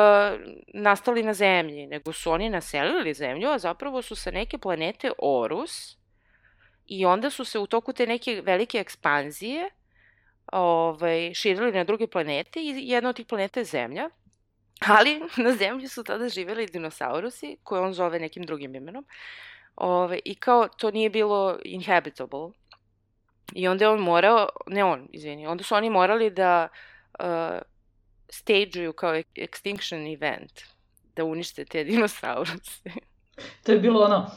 [0.74, 5.96] nastali na zemlji, nego su oni naselili zemlju, a zapravo su sa neke planete Orus
[6.86, 9.70] i onda su se u toku te neke velike ekspanzije
[10.52, 14.10] ovaj, širili na druge planete i jedna od tih planeta je Zemlja.
[14.80, 19.06] Ali na zemlji su tada živeli dinosaurusi, koje on zove nekim drugim imenom.
[19.76, 22.50] Ove, I kao to nije bilo inhabitable.
[23.52, 26.68] I onda je on morao, ne on, izvini, onda su oni morali da
[27.20, 27.26] uh,
[28.28, 30.60] stageuju kao extinction event,
[31.16, 32.90] da unište te dinosauruse.
[33.64, 34.30] to je bilo ono,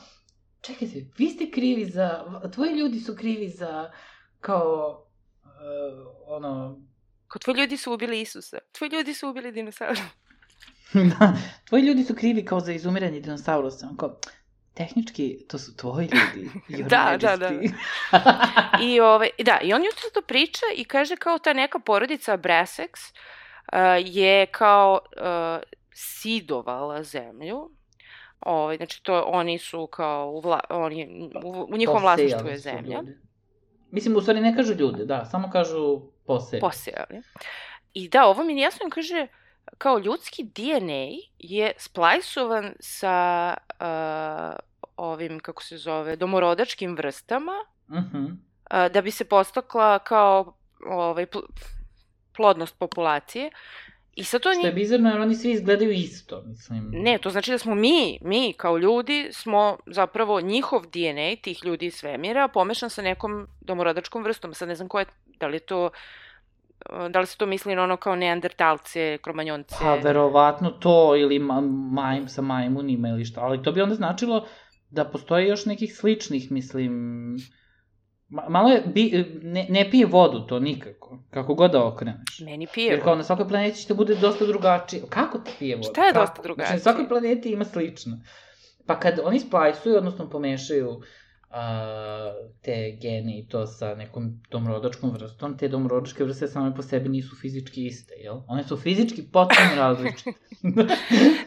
[0.62, 3.92] čekajte, vi ste krivi za, tvoji ljudi su krivi za,
[4.40, 5.06] kao,
[5.44, 5.50] uh,
[6.28, 6.80] ono...
[7.28, 10.19] Kao tvoji ljudi su ubili Isusa, tvoji ljudi su ubili dinosauruse.
[11.20, 11.34] da,
[11.68, 13.90] tvoji ljudi su krivi kao za izumiranje dinosaurusa.
[13.98, 14.20] Kao,
[14.74, 16.50] tehnički, to su tvoji ljudi.
[16.90, 17.50] da, da, da.
[18.90, 23.14] I, ove, da, i on jutro to priča i kaže kao ta neka porodica Bressex
[23.74, 27.70] uh, je kao uh, sidovala zemlju.
[28.40, 32.98] Ovaj, znači, to oni su kao, u, vla, oni, u, u njihovom vlasništvu je zemlja.
[32.98, 33.18] Ljude.
[33.92, 36.62] Mislim, u stvari ne kažu ljude, da, samo kažu posejali.
[36.62, 37.22] Posejali.
[37.94, 39.28] I da, ovo mi jasno kaže,
[39.78, 44.56] kao ljudski DNA je splajsovan sa uh,
[44.98, 47.96] ovim, kako se zove, domorodačkim vrstama, uh.
[47.96, 48.26] -huh.
[48.26, 50.54] uh, da bi se postakla kao
[50.86, 51.40] ovaj, pl
[52.36, 53.52] plodnost populacije.
[54.16, 56.90] I sad to Što je bizarno, jer oni svi izgledaju isto, mislim.
[56.92, 61.86] Ne, to znači da smo mi, mi kao ljudi, smo zapravo njihov DNA, tih ljudi
[61.86, 64.54] iz svemira, pomešan sa nekom domorodačkom vrstom.
[64.54, 65.06] Sad ne znam ko je,
[65.40, 65.90] da li je to
[67.10, 69.76] da li se to misli na ono kao neandertalce, kromanjonce?
[69.80, 71.62] Pa, verovatno to, ili ma,
[71.92, 74.48] majm sa majmunima ili šta, ali to bi onda značilo
[74.90, 76.92] da postoje još nekih sličnih, mislim,
[78.30, 82.40] malo je, bi, ne, ne pije vodu to nikako, kako god da okreneš.
[82.46, 85.02] Meni pije Jer kao na svakoj planeti će da bude dosta drugačije.
[85.10, 85.90] Kako to pije vodu?
[85.92, 86.26] Šta je kako?
[86.26, 86.68] dosta drugačije?
[86.68, 88.18] Znači, na svakoj planeti ima slično.
[88.86, 91.04] Pa kad oni splajsuju, odnosno pomešaju uh,
[91.50, 97.10] a, te gene i to sa nekom domorodačkom vrstom, te domorodačke vrste same po sebi
[97.10, 98.42] nisu fizički iste, jel?
[98.48, 100.34] One su fizički potpuno različite.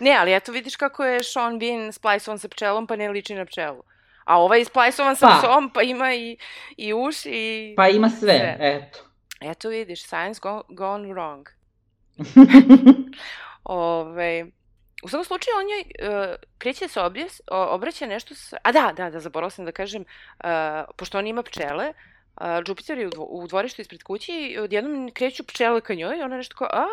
[0.01, 3.45] ne, ali eto vidiš kako je Sean Bean splajsovan sa pčelom, pa ne liči na
[3.45, 3.83] pčelu.
[4.25, 5.39] A ovaj je splajsovan sa pa.
[5.39, 6.37] psom, pa ima i,
[6.77, 7.75] i uš i...
[7.77, 8.57] Pa ima sve, sve.
[8.59, 8.99] eto.
[9.41, 11.47] Eto vidiš, science go, gone wrong.
[13.65, 14.47] Ove,
[15.03, 18.57] U svakom slučaju, on joj uh, kreće se objes, obraća nešto sa...
[18.63, 20.05] A da, da, da, zaboravila sam da kažem,
[20.45, 20.51] uh,
[20.97, 21.93] pošto on ima pčele,
[22.41, 26.19] uh, Jupiter je u, dvo, u dvorištu ispred kuće i odjednom kreću pčele ka njoj
[26.19, 26.87] i ona nešto kao, a,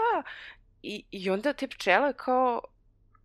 [0.83, 2.61] i, i onda te pčele kao,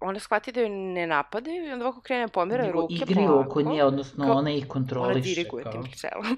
[0.00, 3.50] ona shvati da joj ne napadaju i onda ovako krene pomera Nego ruke igri polako.
[3.50, 5.10] oko nje, odnosno kao, ona ih kontroliše.
[5.10, 5.72] Ona diriguje kao.
[5.72, 6.36] tim pčelama.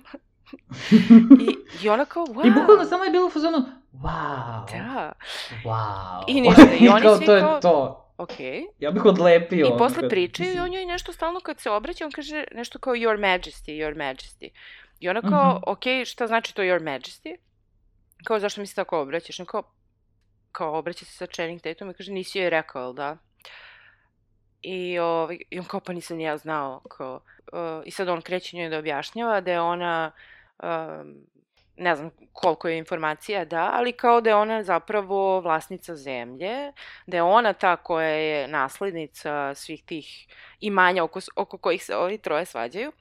[1.45, 2.47] I, I ona kao, wow.
[2.47, 3.59] I bukvalno samo je bilo u fazonu,
[3.93, 4.67] wow.
[4.73, 5.13] Da.
[5.65, 6.25] Wow.
[6.29, 8.06] I ništa, i oni kao, svi to je kao, to.
[8.19, 8.41] Ok.
[8.79, 9.67] Ja bih odlepio.
[9.67, 12.95] I posle pričaju i on joj nešto stalno kad se obraća, on kaže nešto kao
[12.95, 14.51] your majesty, your majesty.
[15.01, 15.73] I ona kao, uh -huh.
[16.01, 17.37] ok, šta znači to your majesty?
[18.25, 19.41] Kao, zašto mi se tako obraćaš?
[19.41, 19.63] On kao,
[20.53, 23.17] kao obraća se sa Channing Tatum i kaže, nisi joj rekao, jel da?
[24.63, 26.81] I, ovaj, I on kao, pa nisam ja znao.
[26.91, 27.21] Kao,
[27.53, 30.13] uh, I sad on kreće njoj da objašnjava da je ona
[30.63, 31.27] um,
[31.77, 36.73] ne znam koliko je informacija, da, ali kao da je ona zapravo vlasnica zemlje,
[37.07, 40.27] da je ona ta koja je naslednica svih tih
[40.61, 42.93] imanja oko, oko kojih se ovi troje svađaju.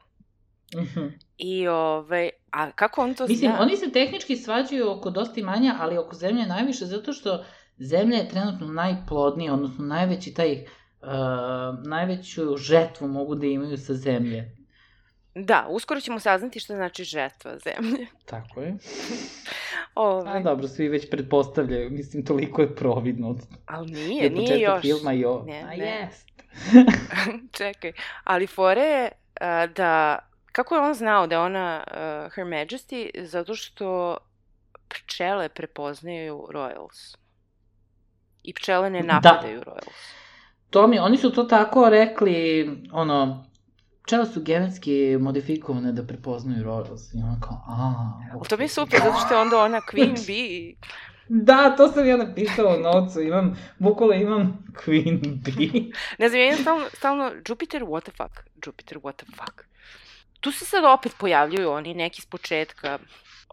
[0.76, 1.12] Mm -hmm.
[1.38, 3.62] I ove, a kako on to Mislim, zna?
[3.62, 7.46] oni se tehnički svađaju oko dosta imanja, ali oko zemlje najviše, zato što
[7.78, 11.08] zemlja je trenutno najplodnija, odnosno najveći taj, uh,
[11.88, 14.65] najveću žetvu mogu da imaju sa zemlje.
[15.36, 18.08] Da, uskoro ćemo saznati šta znači žetva zemlje.
[18.26, 18.76] Tako je.
[19.96, 20.32] Ove.
[20.32, 23.36] A dobro, svi već pretpostavljaju, mislim, toliko je providno.
[23.66, 24.82] Ali nije, nije još.
[24.82, 25.44] filma i o...
[25.48, 25.78] Ne, A ne.
[25.78, 26.28] jest.
[27.58, 27.92] Čekaj,
[28.24, 30.20] ali fore je uh, da,
[30.52, 34.18] kako je on znao da je ona uh, Her Majesty, zato što
[34.88, 37.18] pčele prepoznaju Royals.
[38.44, 39.08] I pčele ne da.
[39.08, 39.66] napadaju da.
[39.72, 40.14] Royals.
[40.70, 43.46] To mi, oni su to tako rekli, ono,
[44.06, 47.14] pčele su genetski modifikovane da prepoznaju Royals.
[47.14, 47.94] I ona kao, a...
[48.34, 48.50] Okay.
[48.50, 50.76] To mi je super, zato što je onda ona Queen Bee.
[51.28, 55.82] Da, to sam ja napisala u nocu, imam, bukvalo imam Queen Bee.
[56.20, 59.66] ne znam, ja imam stalno, stalno, Jupiter, what the fuck, Jupiter, what the fuck.
[60.40, 63.00] Tu se sad opet pojavljuju oni neki s početka.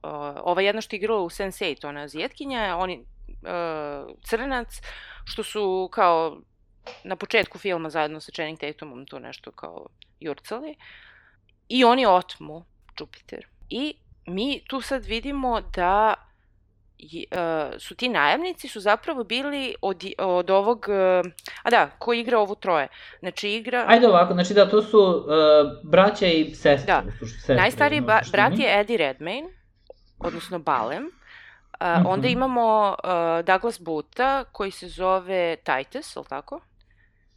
[0.03, 0.11] Uh,
[0.43, 4.81] ova jedna što je igrala u Sense8, ona azijetkinja, oni uh, crnac,
[5.25, 6.41] što su kao
[7.05, 9.87] na početku filma zajedno sa Channing Tatumom tu nešto kao
[10.21, 10.77] jurcali
[11.69, 12.65] i oni otmu
[13.01, 13.47] Jupiter.
[13.69, 13.95] I
[14.27, 16.15] mi tu sad vidimo da
[16.99, 21.31] je, uh, su ti najavnici su zapravo bili od, od ovog, uh,
[21.63, 22.89] a da, ko igra ovu troje?
[23.21, 23.85] Znači igra...
[23.89, 26.87] Ajde ovako, znači da, to su uh, braća i sestre.
[26.87, 29.49] Da, sestre, Najstariji ba, brat je Eddie Redmayne,
[30.19, 31.05] odnosno Balem.
[31.05, 31.11] Uh,
[31.81, 32.03] uh -huh.
[32.07, 36.61] Onda imamo uh, Douglas Buta, koji se zove Titus, ali tako?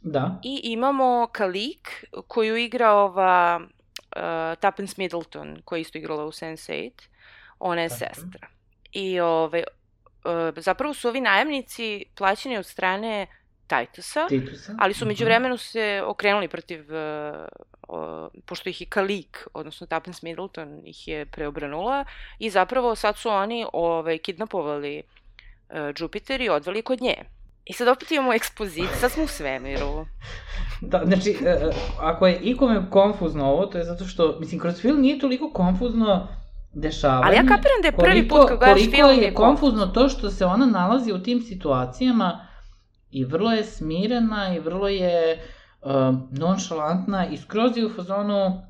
[0.08, 0.40] Da.
[0.42, 4.22] I imamo Kalik, koju igra ova uh,
[4.60, 6.90] Tuppence Middleton, koja je isto igrala u Sense8.
[7.58, 7.98] Ona je Tako.
[7.98, 8.48] sestra.
[8.92, 9.62] I ovaj,
[10.24, 13.26] uh, zapravo su ovi najemnici plaćeni od strane
[13.66, 14.74] Titusa, Titusa.
[14.78, 15.08] ali su Mhm.
[15.08, 17.46] među vremenu se okrenuli protiv, uh,
[17.88, 22.04] o, pošto ih je Kalik, odnosno Tuppence Middleton ih je preobranula
[22.38, 25.02] i zapravo sad su oni ovaj, kidnapovali
[25.70, 27.14] uh, Jupiter i odveli kod nje.
[27.66, 30.06] I sad opet imamo ekspoziciju, sad smo u svemiru.
[30.80, 34.80] Da, znači, e, e, ako je ikome konfuzno ovo, to je zato što, mislim, kroz
[34.80, 36.28] film nije toliko konfuzno
[36.72, 37.24] dešavanje.
[37.24, 40.08] Ali ja kapiram da je prvi put kad gledaš koliko film je je konfuzno to
[40.08, 42.46] što se ona nalazi u tim situacijama
[43.10, 45.42] i vrlo je smirena i vrlo je
[45.82, 48.62] um, nonšalantna i skroz je u fazonu,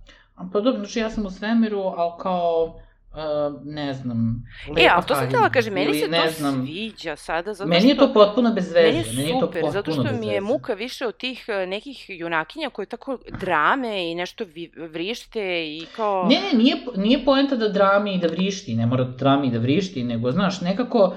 [0.52, 2.80] pa dobro, znači ja sam u svemiru, ali kao,
[3.16, 6.66] uh, ne znam, lepa E, ali to sam htjela kažem, meni Ili, se to znam,
[6.66, 8.06] sviđa sada, zato Meni je što...
[8.06, 9.16] to potpuno bez veze.
[9.16, 11.66] Meni je to super, zato potpuno što bez mi je muka više od tih e,
[11.66, 14.44] nekih junakinja koje tako drame i nešto
[14.90, 16.26] vrište i kao...
[16.28, 19.50] Ne, ne, nije, nije poenta da drami i da vrišti, ne mora da drami i
[19.50, 21.16] da vrišti, nego, znaš, nekako,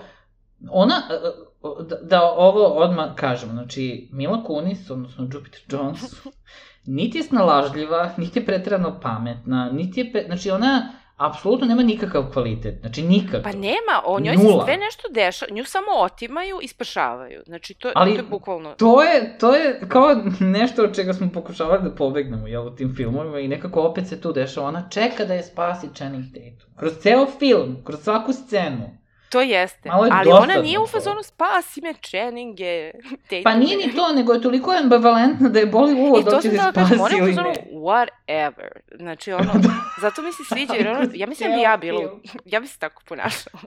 [0.69, 6.15] ona, e, e, da, da ovo odmah kažemo, znači, Mila Kunis, odnosno Jupiter Jones,
[6.85, 12.31] niti je snalažljiva, niti je pretrano pametna, niti je, pre, znači, ona apsolutno nema nikakav
[12.33, 13.43] kvalitet, znači, nikakav.
[13.43, 14.59] Pa nema, o njoj Nula.
[14.59, 17.41] se sve nešto dešava, nju samo otimaju i spašavaju.
[17.45, 18.73] Znači, to, Ali to je bukvalno...
[18.73, 22.95] To je, to je kao nešto od čega smo pokušavali da pobegnemo, jel, u tim
[22.95, 24.67] filmovima i nekako opet se tu dešava.
[24.67, 26.75] Ona čeka da je spasi Channing Tatum.
[26.79, 28.98] Kroz ceo film, kroz svaku scenu.
[29.29, 29.89] To jeste.
[29.89, 30.87] Je Ali ona nije u to.
[30.87, 32.91] fazonu spasi me Channinge.
[33.43, 36.41] Pa nije ni to, nego je toliko ambivalentna da je boli uvo I to dok
[36.41, 37.65] će sam da da spasi je u ili fazonu ne.
[37.71, 38.67] whatever.
[38.97, 39.51] Znači, ono,
[40.01, 42.67] zato mi se sviđa, jer ono, ja mislim da bi ja bila, u- ja bi
[42.67, 43.61] se tako ponašala.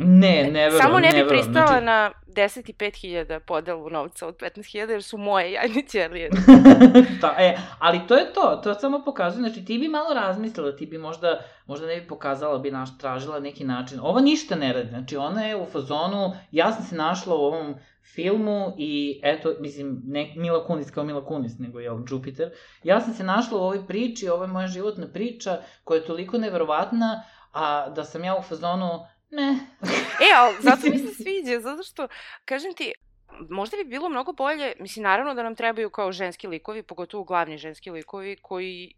[0.00, 1.28] Ne, ne verujem, Samo ne bi verujem.
[1.28, 6.30] pristala Znači, na 10.000 podelu novca od 15.000 jer su moje jajne ćelije.
[7.20, 10.86] da, e, ali to je to, to samo pokazuje, znači ti bi malo razmislila, ti
[10.86, 13.98] bi možda, možda ne bi pokazala, bi naš, tražila neki način.
[14.02, 17.74] Ova ništa ne radi, znači ona je u fazonu, ja sam se našla u ovom
[18.14, 22.50] filmu i eto, mislim, ne Mila Kunis kao Mila Kunis, nego je Jupiter.
[22.82, 26.38] Ja sam se našla u ovoj priči, ovo je moja životna priča koja je toliko
[26.38, 27.22] neverovatna,
[27.52, 29.58] a da sam ja u fazonu, ne,
[30.20, 32.08] E, ali zato mi se sviđa, zato što,
[32.44, 32.92] kažem ti,
[33.50, 37.58] možda bi bilo mnogo bolje, mislim, naravno da nam trebaju kao ženski likovi, pogotovo glavni
[37.58, 38.94] ženski likovi, koji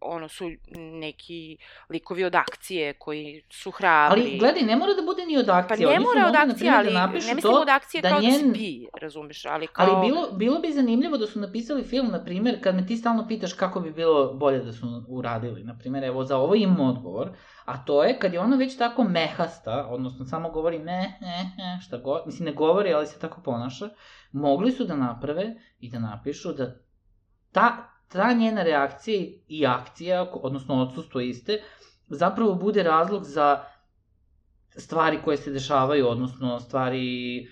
[0.00, 0.44] ono su
[0.76, 1.56] neki
[1.90, 4.20] likovi od akcije koji su hrabri.
[4.20, 5.86] ali gledaj, ne mora da bude ni od pa akcije.
[5.86, 8.20] ne Oni su mora od akcije, primjer, ali da ne mislim od akcije da kao
[8.20, 9.86] da njen- si bi, razumeš, ali kao...
[9.86, 13.28] Ali bilo, bilo bi zanimljivo da su napisali film, na primjer, kad me ti stalno
[13.28, 15.64] pitaš kako bi bilo bolje da su uradili.
[15.64, 17.30] Na primjer, evo, za ovo imam odgovor,
[17.64, 21.80] a to je kad je ona već tako mehasta, odnosno samo govori me, ne, ne,
[21.82, 23.88] šta god, mislim ne govori, ali se tako ponaša,
[24.32, 26.76] mogli su da naprave i da napišu da
[27.52, 31.62] ta, ta njena reakcija i akcija, odnosno odsustvo iste,
[32.08, 33.64] zapravo bude razlog za
[34.76, 37.46] stvari koje se dešavaju, odnosno stvari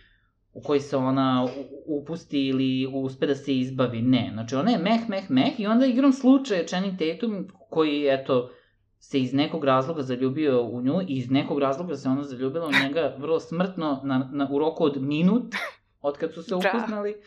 [0.53, 1.49] u koji se ona
[1.87, 4.03] upusti ili uspe da se izbavi.
[4.03, 8.51] Ne, znači ona je meh, meh, meh i onda igrom slučaja Channing Tatum koji, eto,
[8.99, 12.85] se iz nekog razloga zaljubio u nju i iz nekog razloga se ona zaljubila u
[12.85, 15.55] njega vrlo smrtno na, na, u roku od minut
[16.01, 17.19] od kad su se Da.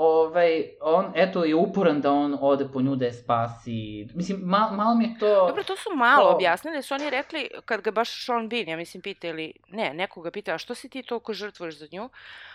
[0.00, 4.06] Ovaj, on, eto, je uporan da on ode po nju da je spasi.
[4.14, 5.46] Mislim, ma, malo mi je to...
[5.46, 8.76] Dobro, to su malo kao- objasnili, su oni rekli, kad ga baš Sean Bean, ja
[8.76, 12.08] mislim, pita ili, ne, nekoga pita, a što si ti toliko žrtvuješ za nju?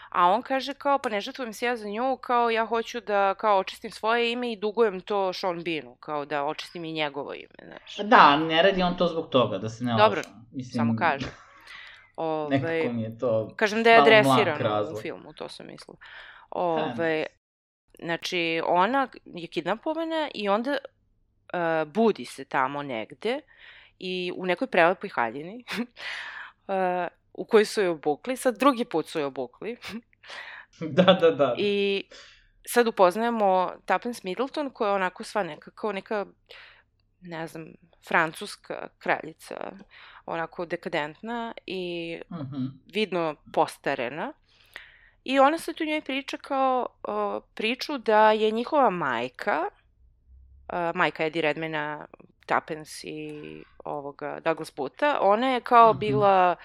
[0.10, 3.34] A on kaže kao, pa ne žrtvujem se ja za nju, kao ja hoću da
[3.34, 7.68] kao očistim svoje ime i dugujem to Sean Beanu, kao da očistim i njegovo ime,
[7.68, 7.98] znaš.
[7.98, 10.46] Pa Da, ne radi on to zbog toga, da se ne Dobro, lažemo.
[10.52, 11.30] Mislim, Samo kažem.
[12.16, 13.54] Ove, Nekako mi je to...
[13.56, 15.98] Kažem da je malo mlak adresirano u filmu, to sam mislila.
[16.56, 17.26] Ove,
[18.00, 20.78] znači, ona je kidnapovana i onda
[21.54, 23.40] uh, budi se tamo negde
[24.00, 25.66] i u nekoj prelepoj haljini
[26.68, 29.78] uh, u kojoj su je obukli, sad drugi put su je obukli
[30.98, 31.56] da, da, da.
[31.58, 32.04] i
[32.68, 36.26] sad upoznajemo Tuppence Middleton koja je onako sva neka, kao neka
[37.22, 37.66] ne znam,
[38.08, 39.72] francuska kraljica,
[40.26, 42.66] onako dekadentna i Mhm.
[42.94, 44.34] vidno postarena.
[45.24, 49.62] I ona sad u njoj priča kao uh, priču da je njihova majka,
[50.74, 52.06] uh, majka Eddie Redmayna,
[52.46, 53.34] Tuppence i
[53.84, 56.00] ovoga Douglas Buta, ona je kao Mhm.
[56.00, 56.56] bila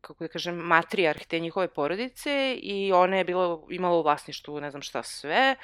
[0.00, 4.70] kako da kažem, matrijarh te njihove porodice i ona je bila, imala u vlasništvu ne
[4.70, 5.56] znam šta sve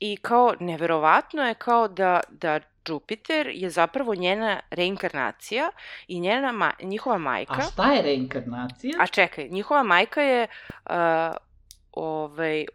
[0.00, 5.70] i kao neverovatno je kao da, da Jupiter je zapravo njena reinkarnacija
[6.08, 8.96] i njena ma, njihova majka A šta je reinkarnacija?
[9.00, 10.46] A čekaj, njihova majka je
[10.90, 10.92] uh,
[11.92, 12.66] ovaj,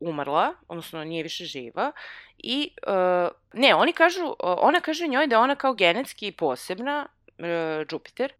[0.00, 1.92] umrla, odnosno nije više živa
[2.38, 7.06] i uh, ne, oni kažu, ona kaže njoj da ona kao genetski posebna,
[7.38, 7.46] uh,
[7.92, 8.32] Jupiter,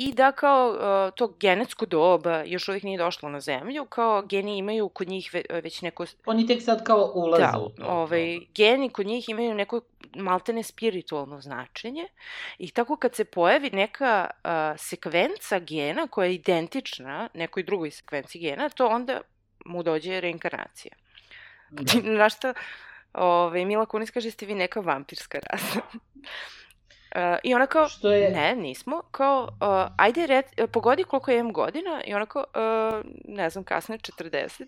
[0.00, 4.58] i da kao uh, to genetsko doba još uvijek nije došlo na zemlju, kao geni
[4.58, 6.06] imaju kod njih ve, već neko...
[6.26, 7.84] Oni tek sad kao ulaze da, u to.
[7.86, 9.80] ovaj, geni kod njih imaju neko
[10.16, 12.06] maltene spiritualno značenje
[12.58, 18.42] i tako kad se pojavi neka uh, sekvenca gena koja je identična nekoj drugoj sekvenciji
[18.42, 19.20] gena, to onda
[19.64, 20.94] mu dođe reinkarnacija.
[21.70, 22.00] Da.
[22.18, 22.52] Na što
[23.12, 25.80] ove, Mila Kunis kaže, ste vi neka vampirska rasa.
[27.16, 28.30] Uh, I ona kao, Što je...
[28.30, 33.04] ne, nismo, kao, uh, ajde, red, pogodi koliko ja imam godina, i ona kao, uh,
[33.24, 34.64] ne znam, kasne 40.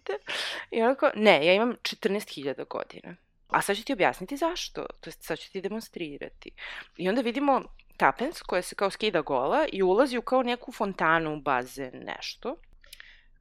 [0.70, 3.16] I ona kao, ne, ja imam 14.000 godina.
[3.48, 6.50] A sad ću ti objasniti zašto, to jest sad ću ti demonstrirati.
[6.96, 7.62] I onda vidimo
[7.96, 12.56] Tapens koja se kao skida gola i ulazi u kao neku fontanu, bazen, nešto.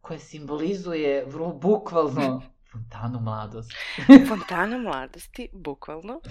[0.02, 2.41] Koja simbolizuje vrlo bukvalno
[2.72, 3.76] Fontanu mladosti.
[4.30, 6.22] Fontana mladosti, bukvalno.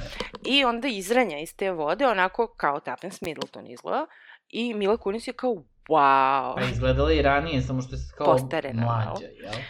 [0.44, 4.06] I onda izranja iz te vode, onako kao Tapens Middleton izgleda.
[4.48, 5.54] I Mila Kunis je kao,
[5.88, 6.54] wow.
[6.54, 9.62] Pa izgledala i ranije, samo što je kao Postarena, mlađa, jel?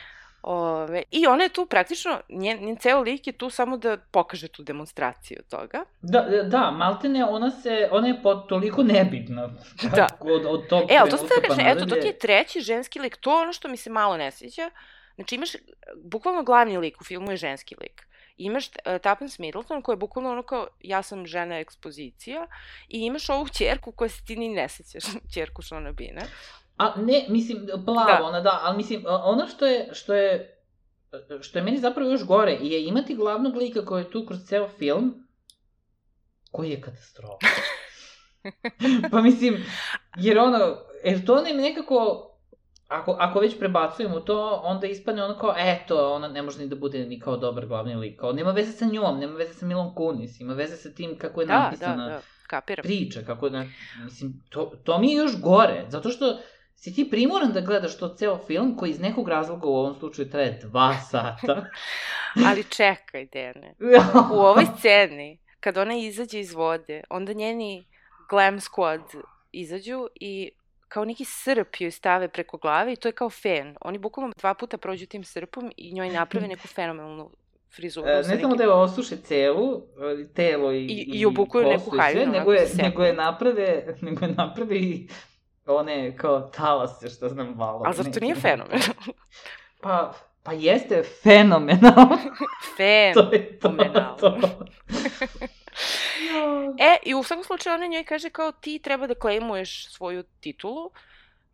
[0.42, 4.48] Ove, I ona je tu praktično, njen, njen ceo lik je tu samo da pokaže
[4.48, 5.84] tu demonstraciju toga.
[6.00, 9.48] Da, da, maltene ona se, ona je pod, toliko nebitna.
[9.96, 10.06] Da.
[10.20, 13.00] Od, od tog e, ali to ste da kažem, eto, to ti je treći ženski
[13.00, 14.70] lik, to je ono što mi se malo ne sviđa.
[15.18, 15.50] Znači imaš,
[15.96, 18.06] bukvalno glavni lik u filmu je ženski lik.
[18.36, 22.46] Imaš uh, Tapens Middleton koja je bukvalno ono kao ja sam žena ekspozicija
[22.88, 25.04] i imaš ovu čerku koja se ti ni ne sećaš,
[25.34, 26.22] čerku Šona Bine.
[26.76, 28.24] A ne, mislim, plavo da.
[28.24, 30.58] ona, da, ali mislim, ono što je, što je,
[31.40, 34.68] što je meni zapravo još gore, je imati glavnog lika koji je tu kroz ceo
[34.68, 35.28] film,
[36.50, 37.46] koji je katastrofa.
[39.10, 39.64] pa mislim,
[40.16, 42.27] jer ono, jer to ne nekako,
[42.88, 46.76] ako, ako već prebacujemo to, onda ispadne ono kao, eto, ona ne može ni da
[46.76, 48.20] bude ni kao dobar glavni lik.
[48.20, 51.40] Kao, nema veze sa njom, nema veze sa Milom Kunis, ima veze sa tim kako
[51.40, 52.20] je da, napisana da, da.
[52.46, 52.82] Kapiram.
[52.82, 53.66] priča, kako je, na,
[54.04, 56.38] mislim, to, to mi je još gore, zato što
[56.74, 60.30] si ti primoran da gledaš to ceo film koji iz nekog razloga u ovom slučaju
[60.30, 61.66] traje dva sata.
[62.46, 63.74] Ali čekaj, Dene.
[64.34, 67.84] U ovoj sceni, kad ona izađe iz vode, onda njeni
[68.28, 69.22] glam squad
[69.52, 70.50] izađu i
[70.88, 73.76] kao neki srp joj stave preko glave i to je kao fen.
[73.80, 77.30] Oni bukvalno dva puta prođu tim srpom i njoj naprave neku fenomenalnu
[77.76, 78.08] frizuru.
[78.08, 79.82] E, ne samo da je osuše celu,
[80.34, 82.32] telo i, i, i obukuju neku haljinu.
[82.32, 85.08] Nego je, nego je naprave, nego je naprave i
[85.66, 87.82] one kao talase, što znam, valo.
[87.84, 88.80] Ali zar to nije fenomen?
[89.82, 92.18] pa, pa jeste fenomenalno.
[92.76, 93.30] Fenomenalno.
[93.30, 94.38] to je to.
[94.40, 94.66] to.
[96.78, 100.90] E, i u svakom slučaju ona njoj kaže kao ti treba da klejmuješ svoju titulu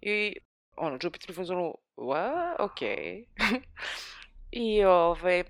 [0.00, 0.36] i
[0.76, 2.56] ono, Jupiter u fazonu, what?
[2.58, 2.80] Ok.
[4.50, 5.44] I ovaj,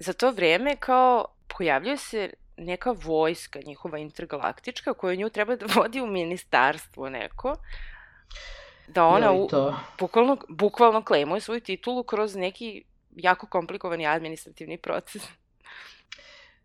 [0.00, 1.24] za to vreme kao
[1.58, 7.56] pojavljuje se neka vojska njihova intergalaktička koja nju treba da vodi u ministarstvo neko
[8.88, 9.48] da ona u,
[9.98, 12.84] bukvalno, bukvalno klemuje svoju titulu kroz neki
[13.16, 15.22] jako komplikovani administrativni proces.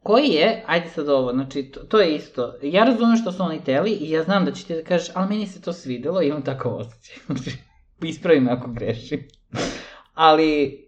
[0.04, 2.54] Koji je, ajde sad ovo, znači, to, to je isto.
[2.62, 5.30] Ja razumem što su oni teli i ja znam da će ti da kažeš, ali
[5.30, 7.16] meni se to svidelo i imam tako osjećaj.
[7.26, 7.58] Znači,
[8.04, 9.28] ispravi me ako grešim.
[10.14, 10.80] ali,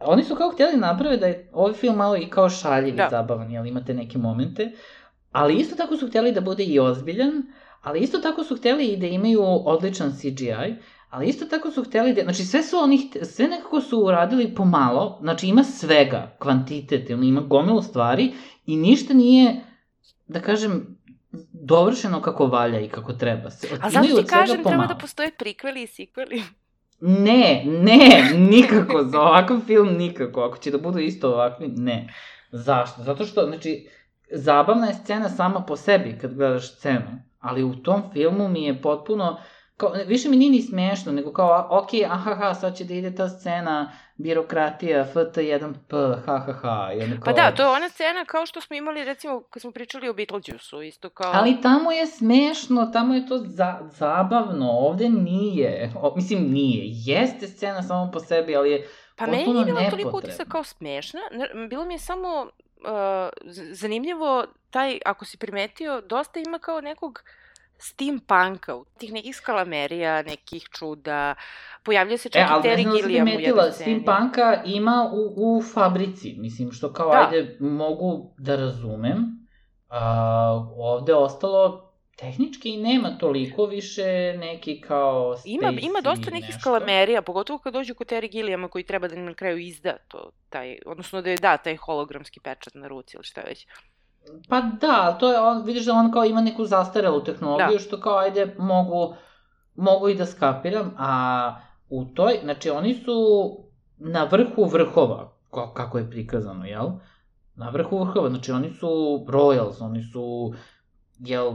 [0.00, 3.06] oni su kao htjeli naprave da je ovaj film malo i kao šaljiv da.
[3.06, 4.72] i zabavan, jel imate neke momente,
[5.32, 7.42] ali isto tako su htjeli da bude i ozbiljan,
[7.82, 10.76] ali isto tako su hteli i da imaju odličan CGI,
[11.10, 15.18] ali isto tako su hteli da, znači sve su oni, sve nekako su uradili pomalo,
[15.20, 18.32] znači ima svega, kvantitet, ima gomilu stvari
[18.66, 19.60] i ništa nije,
[20.28, 20.96] da kažem,
[21.52, 23.48] dovršeno kako valja i kako treba.
[23.80, 24.82] A zato ti kažem, pomalo.
[24.82, 26.42] treba da postoje prikveli i sikveli.
[27.00, 32.14] Ne, ne, nikako, za ovakav film nikako, ako će da budu isto ovakvi, ne.
[32.52, 33.02] Zašto?
[33.02, 33.88] Zato što, znači,
[34.32, 38.82] zabavna je scena sama po sebi kad gledaš scenu, ali u tom filmu mi je
[38.82, 39.38] potpuno,
[39.80, 43.14] kao, više mi nije ni smešno, nego kao, ok, aha, ha, sad će da ide
[43.14, 46.92] ta scena, birokratija, FT1P, ha, ha, ha.
[46.92, 47.24] I kao...
[47.24, 50.12] Pa da, to je ona scena kao što smo imali, recimo, kad smo pričali o
[50.12, 51.30] Beetlejuice-u, isto kao...
[51.34, 55.92] Ali tamo je smešno, tamo je to za, zabavno, ovde nije.
[56.02, 56.82] O, mislim, nije.
[56.84, 61.20] Jeste scena samo po sebi, ali je Pa meni nije bilo toliko utisak kao smešna,
[61.68, 63.28] bilo mi je samo uh,
[63.72, 67.22] zanimljivo taj, ako si primetio, dosta ima kao nekog
[67.80, 71.34] steampunka, tih nekih skalamerija, nekih čuda,
[71.82, 74.00] pojavlja se čak e, i Terry Gilliam u jednoj sceni.
[74.00, 77.28] Steampunka ima u, u fabrici, mislim, što kao, da.
[77.30, 79.40] ajde, mogu da razumem.
[79.90, 79.96] Uh,
[80.76, 86.60] ovde ostalo tehnički i nema toliko više neki kao space Ima, ima dosta nekih nešto.
[86.60, 90.78] skalamerija, pogotovo kad dođu kod Terry Gilliama koji treba da na kraju izda to, taj,
[90.86, 93.66] odnosno da je da taj hologramski pečat na ruci ili šta već.
[94.48, 97.78] Pa da, to je, on, vidiš da on kao ima neku zastarelu tehnologiju, Da.
[97.78, 99.14] što kao, ajde, mogu,
[99.76, 101.54] mogu i da skapiram, a
[101.88, 103.14] u toj, znači oni su
[103.98, 106.86] na vrhu vrhova, ko- kako je prikazano, jel?
[107.54, 108.86] Na vrhu vrhova, znači oni su
[109.28, 110.54] royals, oni su,
[111.18, 111.52] jel,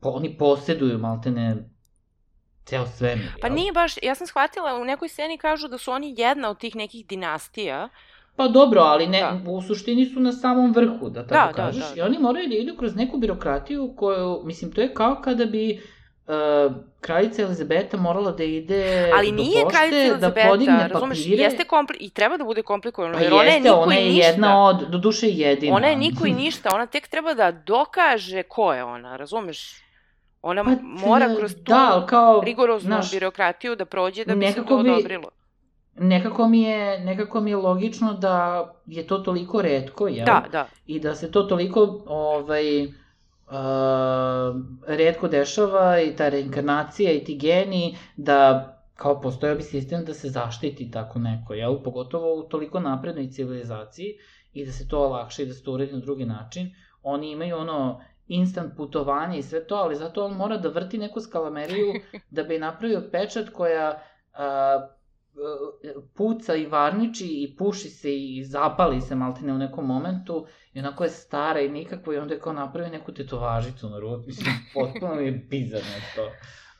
[0.00, 1.56] po, oni poseduju maltene
[2.64, 3.40] ceo svemir, jel?
[3.40, 6.58] Pa nije baš, ja sam shvatila, u nekoj sceni kažu da su oni jedna od
[6.58, 7.88] tih nekih dinastija.
[8.38, 9.40] Pa dobro, ali ne, Da.
[9.46, 11.84] u suštini su na samom vrhu, da tako Da, da, kažeš.
[11.84, 15.44] da, I oni moraju da idu kroz neku birokratiju koju, mislim, to je kao kada
[15.46, 15.80] bi
[16.26, 16.34] uh,
[17.00, 21.42] kraljica Elizabeta morala da ide Ali do nije pošte, kraljica da Elizabeta, podigne razumeš, papire.
[21.42, 23.98] jeste kompli i treba da bude komplikovano, Pa jer ona je jeste, niko ona i
[23.98, 24.26] je ništa.
[24.26, 25.76] jedna od, do duše jedina.
[25.76, 29.82] Ona je niko i ništa, ona tek treba da dokaže ko je ona, razumeš?
[30.42, 34.54] Ona Pa, mora kroz tu da, kao, rigoroznu znaš, birokratiju da prođe da bi se
[34.58, 35.28] to bi- odobrilo.
[35.98, 40.26] Nekako mi je, nekako mi je logično da je to toliko redko, jel?
[40.26, 40.66] Da, da.
[40.86, 42.92] i da se to toliko ovaj, uh,
[44.86, 50.28] redko dešava i ta reinkarnacija i ti geni da kao postojao bi sistem da se
[50.28, 51.82] zaštiti tako neko, jel?
[51.84, 54.14] Pogotovo u toliko naprednoj civilizaciji
[54.52, 56.74] i da se to olakša i da se to uredi na drugi način.
[57.02, 61.20] Oni imaju ono instant putovanje i sve to, ali zato on mora da vrti neku
[61.20, 61.92] skalameriju
[62.36, 64.02] da bi napravio pečat koja
[64.34, 64.88] a,
[66.14, 71.04] puca i varniči i puši se i zapali se maltene u nekom momentu i onako
[71.04, 74.26] je stara i nikakvo i onda je kao napravi neku tetovažicu na ruci.
[74.26, 76.30] Mislim, potpuno mi je bizarno to.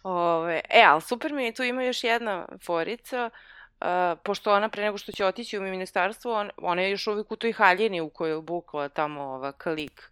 [0.02, 3.30] Ove, e, ali super mi je, tu ima još jedna forica,
[3.80, 3.86] uh,
[4.24, 7.36] pošto ona pre nego što će otići u ministarstvo, on, ona je još uvijek u
[7.36, 10.11] toj haljini u kojoj je bukla tamo ova kalik.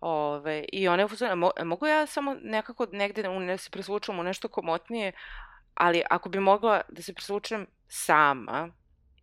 [0.00, 4.48] Ove, I ona je mo, mogu ja samo nekako negde ne se presvučem u nešto
[4.48, 5.12] komotnije,
[5.76, 8.68] ali ako bi mogla da se presvučem sama,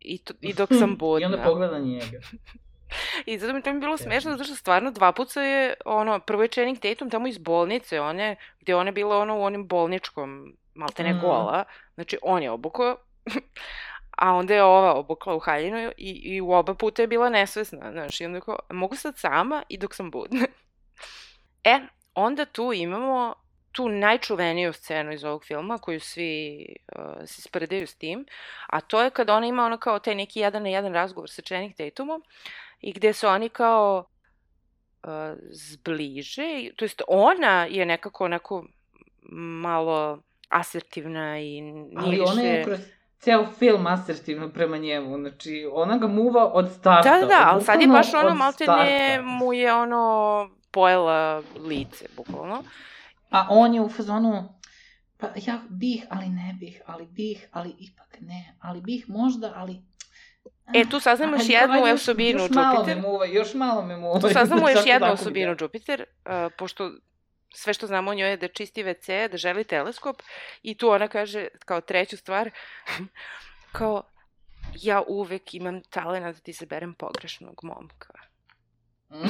[0.00, 1.28] i, to, i dok sam budna.
[1.28, 2.18] I onda pogleda njega.
[3.26, 6.42] I zato mi to mi bilo smešno, zato što stvarno dva puta je, ono, prvo
[6.42, 10.56] je Channing Tatum tamo iz bolnice, one, gde ona je bila ono u onim bolničkom,
[10.74, 11.20] maltene Mm.
[11.20, 12.96] gola, znači on je obukao,
[14.22, 17.92] a onda je ova obukla u haljinu i, i u oba puta je bila nesvesna,
[17.92, 20.46] znaš, i onda je kao, mogu sad sama i dok sam budna.
[21.64, 21.80] e,
[22.14, 23.34] onda tu imamo
[23.74, 26.66] tu najčuveniju scenu iz ovog filma koju svi
[26.96, 28.26] uh, se spredaju s tim,
[28.66, 31.42] a to je kada ona ima ono kao taj neki jedan na jedan razgovor sa
[31.42, 32.22] Channing Tatumom
[32.80, 34.04] i gde se oni kao
[35.02, 35.10] uh,
[35.50, 38.64] zbliže, to jest ona je nekako onako
[39.62, 40.18] malo
[40.48, 42.80] asertivna i nije Ali ona je kroz
[43.18, 47.10] ceo film asertivno prema njemu, znači ona ga muva od starta.
[47.10, 52.06] Da, da, da, ali sad je baš ono malte ne mu je ono pojela lice,
[52.16, 52.62] bukvalno.
[53.34, 54.60] A on je u fazonu,
[55.16, 59.82] pa ja bih, ali ne bih, ali bih, ali ipak ne, ali bih možda, ali...
[60.74, 62.96] E, tu saznamo još jednu ajde, osobinu još malo Jupiter.
[62.96, 64.20] me muva, još malo me muva.
[64.20, 65.56] Tu saznamo još jednu osobinu.
[65.60, 66.90] Jupiter, uh, pošto
[67.54, 70.22] sve što znamo o njoj je da čisti WC, da želi teleskop
[70.62, 72.50] i tu ona kaže kao treću stvar,
[73.78, 74.02] kao
[74.82, 78.12] ja uvek imam talent da ti izaberem pogrešnog momka.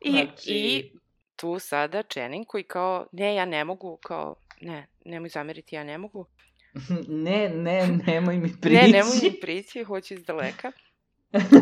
[0.00, 1.01] I, Znači- I
[1.42, 5.98] tu sada Channing koji kao, ne, ja ne mogu, kao, ne, nemoj zameriti, ja ne
[5.98, 6.26] mogu.
[7.26, 8.76] ne, ne, nemoj mi prići.
[8.82, 10.72] Ne, nemoj mi prići, hoću iz daleka.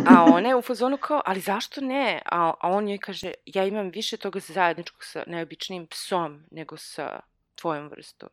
[0.06, 2.22] A ona je u fazonu kao, ali zašto ne?
[2.24, 7.20] A, a on joj kaže, ja imam više toga zajedničkog sa najobičnijim psom nego sa
[7.54, 8.28] tvojom vrstom.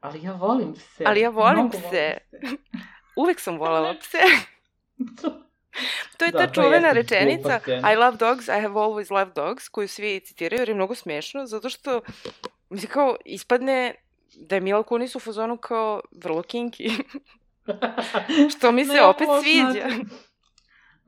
[0.00, 1.04] Ali ja volim pse.
[1.06, 2.18] Ali ja volim mnogo pse.
[2.32, 2.58] volim
[3.16, 4.18] Uvek sam volela pse.
[6.16, 7.60] To je Da, ta čuvena jeste rečenica.
[7.92, 11.46] I love dogs, I have always loved dogs, koju svi citiraju jer je mnogo smešno,
[11.46, 12.00] zato što,
[12.70, 13.94] mislim, kao, ispadne
[14.36, 17.04] da je Mila Kunis u fazonu kao vrlo kinky.
[18.56, 19.88] Što mi se Na opet sviđa.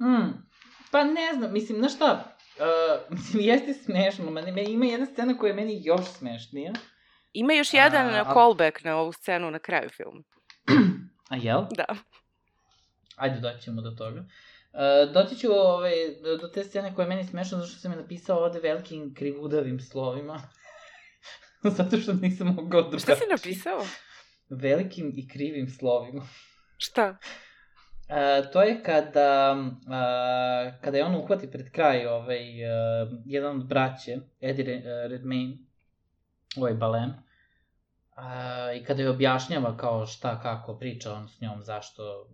[0.00, 0.46] Mm.
[0.90, 2.64] Pa ne znam, mislim, znaš šta, uh,
[3.16, 6.72] mislim, jeste smešno, meni, ima jedna scena koja je meni još smešnija.
[7.32, 10.22] Ima još jedan A, a- callback na ovu scenu na kraju filma.
[11.30, 11.60] A jel?
[11.70, 11.84] Da.
[13.16, 14.24] Ajde, doći ćemo do toga.
[14.76, 15.92] Uh, doći ću ovaj,
[16.40, 19.80] do, te scene koja je meni smešna, zato što sam je napisao ovde velikim krivudavim
[19.80, 20.42] slovima.
[21.76, 23.00] zato što nisam mogao drugačije.
[23.00, 23.82] Šta si napisao?
[24.50, 26.28] Velikim i krivim slovima.
[26.76, 27.16] Šta?
[28.08, 33.66] Uh, to je kada, uh, kada je on uhvati pred kraj ovaj, uh, jedan od
[33.66, 35.56] braće, Eddie Re, Redmayne,
[36.56, 37.16] ovaj Balem, uh,
[38.76, 42.28] i kada je objašnjava kao šta, kako priča on s njom, zašto,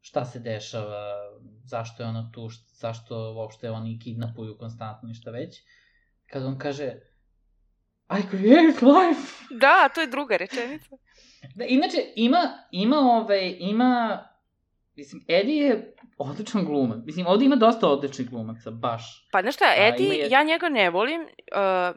[0.00, 1.14] šta se dešava,
[1.64, 5.62] zašto je ona tu, št, zašto uopšte oni kidnapuju konstantno i šta već.
[6.26, 6.94] Kada on kaže,
[8.10, 9.44] I create life.
[9.50, 10.96] Da, to je druga rečenica.
[11.54, 12.38] Da, inače, ima,
[12.70, 14.24] ima, ovaj, ima,
[14.96, 16.98] mislim, Eddie je odličan glumac.
[17.04, 19.28] Mislim, ovde ima dosta odličnih glumaca, baš.
[19.32, 21.28] Pa znaš šta, Eddie, je- ja njega ne volim, uh,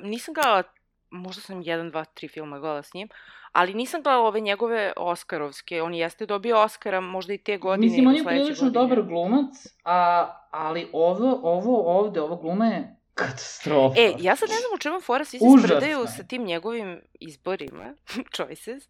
[0.06, 0.64] nisam gledala,
[1.10, 3.10] možda sam jedan, dva, tri filma gledala s njim,
[3.54, 8.08] ali nisam gledala ove njegove Oskarovske, on jeste dobio Oskara možda i te godine Mislim,
[8.08, 8.72] on je prilično godine.
[8.72, 14.02] dobar glumac, a, ali ovo, ovo ovde, ovo gluma je katastrofa.
[14.02, 17.94] E, ja sad ne znam u čemu fora, svi se spredaju sa tim njegovim izborima,
[18.36, 18.84] choices,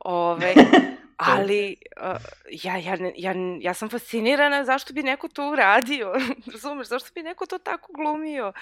[0.00, 0.54] Ove,
[1.16, 2.16] ali uh,
[2.62, 6.12] ja, ja, ja, ja sam fascinirana zašto bi neko to uradio,
[6.52, 8.52] razumeš, zašto bi neko to tako glumio.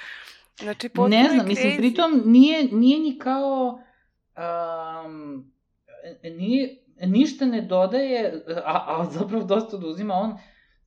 [0.60, 3.82] Znači, ne znam, mislim, pritom nije, nije ni kao...
[4.36, 5.52] Um,
[6.24, 10.38] nije, ništa ne dodaje, a, a zapravo dosta oduzima on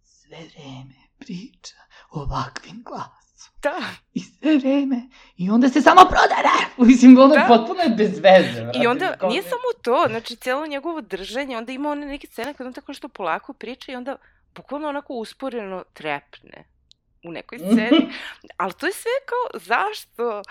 [0.04, 1.76] sve vreme priča
[2.12, 3.16] ovakvim glasom.
[3.64, 3.82] Da,
[4.14, 5.02] I sve vreme.
[5.38, 6.50] I onda se samo prodare.
[6.80, 7.46] Mislim, ono Da.
[7.48, 8.62] potpuno je bez veze.
[8.62, 8.88] I brate.
[8.88, 12.68] onda, nije ne- samo to, znači, cijelo njegovo držanje, onda ima one neke scene kada
[12.68, 14.16] on tako nešto polako priča i onda
[14.56, 16.64] bukvalno onako usporeno trepne
[17.24, 18.08] u nekoj sceni.
[18.58, 20.42] Ali to je sve kao, zašto?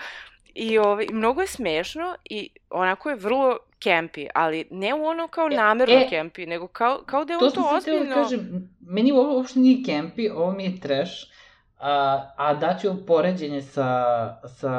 [0.55, 5.47] I ovaj, mnogo je smešno i onako je vrlo kempi, ali ne u ono kao
[5.51, 8.15] E, namerno e, kempi, nego kao, kao da je To to da ozbiljno...
[8.15, 11.11] kažem, meni ovo uopšte nije kempi, ovo mi je trash,
[11.79, 11.93] a,
[12.37, 14.05] a daću poređenje sa,
[14.47, 14.73] sa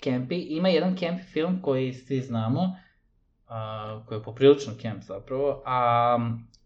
[0.00, 0.36] kempi.
[0.36, 2.76] Ima jedan kempi film koji svi znamo,
[3.48, 6.18] a, koji je poprilično kemp zapravo, a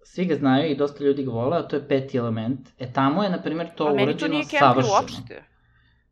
[0.02, 2.68] svi ga znaju i dosta ljudi ga vole, a to je peti element.
[2.78, 4.94] E tamo je, na primjer, to A meni to urađeno nije kempi savršeno.
[4.94, 5.42] uopšte.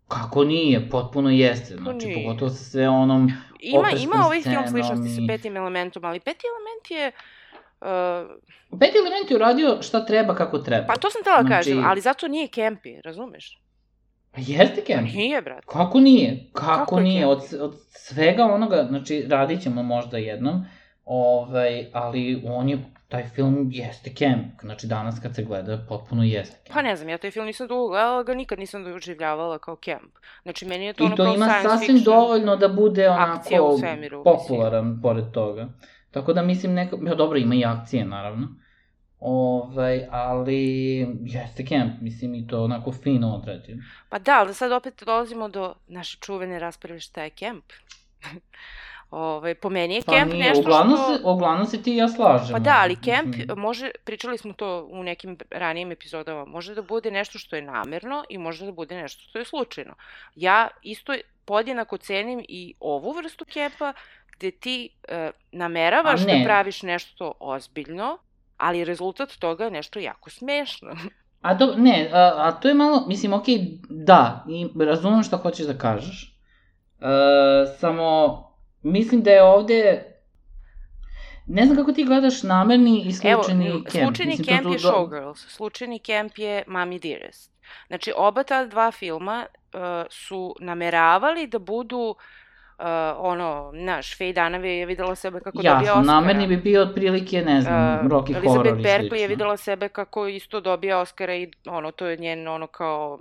[0.09, 0.91] Kako nije?
[0.91, 1.77] Potpuno jeste.
[1.77, 2.25] Pa Znači, nije.
[2.25, 3.33] pogotovo sa sve onom...
[3.61, 7.13] Ima, ima ovaj film sličnosti i- sa petim elementom, ali peti element je...
[7.81, 10.87] Uh, Peti element je uradio šta treba kako treba.
[10.87, 13.61] pa to sam tela Znači- kažem, ali zato nije kempi, razumeš?
[14.33, 15.13] Pa Jeste Pa kempi.
[15.13, 15.65] nije, brat.
[15.65, 16.49] Kako nije?
[16.53, 17.27] Kako, Kako je nije?
[17.27, 20.65] Od, od svega onoga, znači radit ćemo možda jednom,
[21.05, 22.79] ovaj, ali on je,
[23.09, 24.61] taj film jeste kemp.
[24.61, 26.75] Znači danas kad se gleda, potpuno jeste kemp.
[26.75, 30.19] Pa ne znam, ja taj film nisam dugo gledala, ga nikad nisam doživljavala kao kemp.
[30.43, 32.05] Znači, meni je to I ono to kao ima sasvim fiction.
[32.05, 35.69] dovoljno da bude onako svemiru, popularan pored toga.
[36.11, 38.49] Tako da mislim neko, ja, dobro ima i akcije naravno.
[39.21, 43.83] Ovaj, ali jeste kemp, mislim i to onako fino odrađeno.
[44.09, 47.65] Pa da, ali sad opet dolazimo do naše čuvene rasprave šta je kemp.
[49.17, 51.17] Ove, po meni je Pa kemp nije, nešto uglavnom što...
[51.17, 52.53] se, uglavnom se ti i ja slažemo.
[52.53, 56.83] Pa da, ali kemp Mislim, može, pričali smo to u nekim ranijim epizodama, može da
[56.83, 59.95] bude nešto što je namerno i može da bude nešto što je slučajno.
[60.35, 63.93] Ja isto podjednako cenim i ovu vrstu kempa
[64.37, 66.45] gde ti e, nameravaš da ne.
[66.45, 68.19] praviš nešto ozbiljno,
[68.57, 70.97] ali rezultat toga je nešto jako smešno.
[71.41, 73.59] A, do, ne, a, a to je malo, mislim, okej,
[73.89, 76.37] da, i razumem šta hoćeš da kažeš.
[77.01, 77.07] E,
[77.79, 78.54] samo,
[78.85, 80.05] mislim da je ovde,
[81.47, 84.05] ne znam kako ti gledaš namerni i Evo, slučajni m, kemp.
[84.05, 87.53] slučajni Mislim, kemp je do- Showgirls, slučajni kemp je Mami Dearest.
[87.87, 89.81] Znači, oba ta dva filma uh,
[90.11, 92.85] su nameravali da budu uh,
[93.17, 96.03] ono, naš, Faye Dunaway je videla sebe kako dobija Jasno, Oscara.
[96.03, 100.27] namerni bi bio otprilike, ne znam, Uh, Rocky Horror Elizabeth Berkley je videla sebe kako
[100.27, 103.19] isto dobija Oscara i ono, to je njen ono kao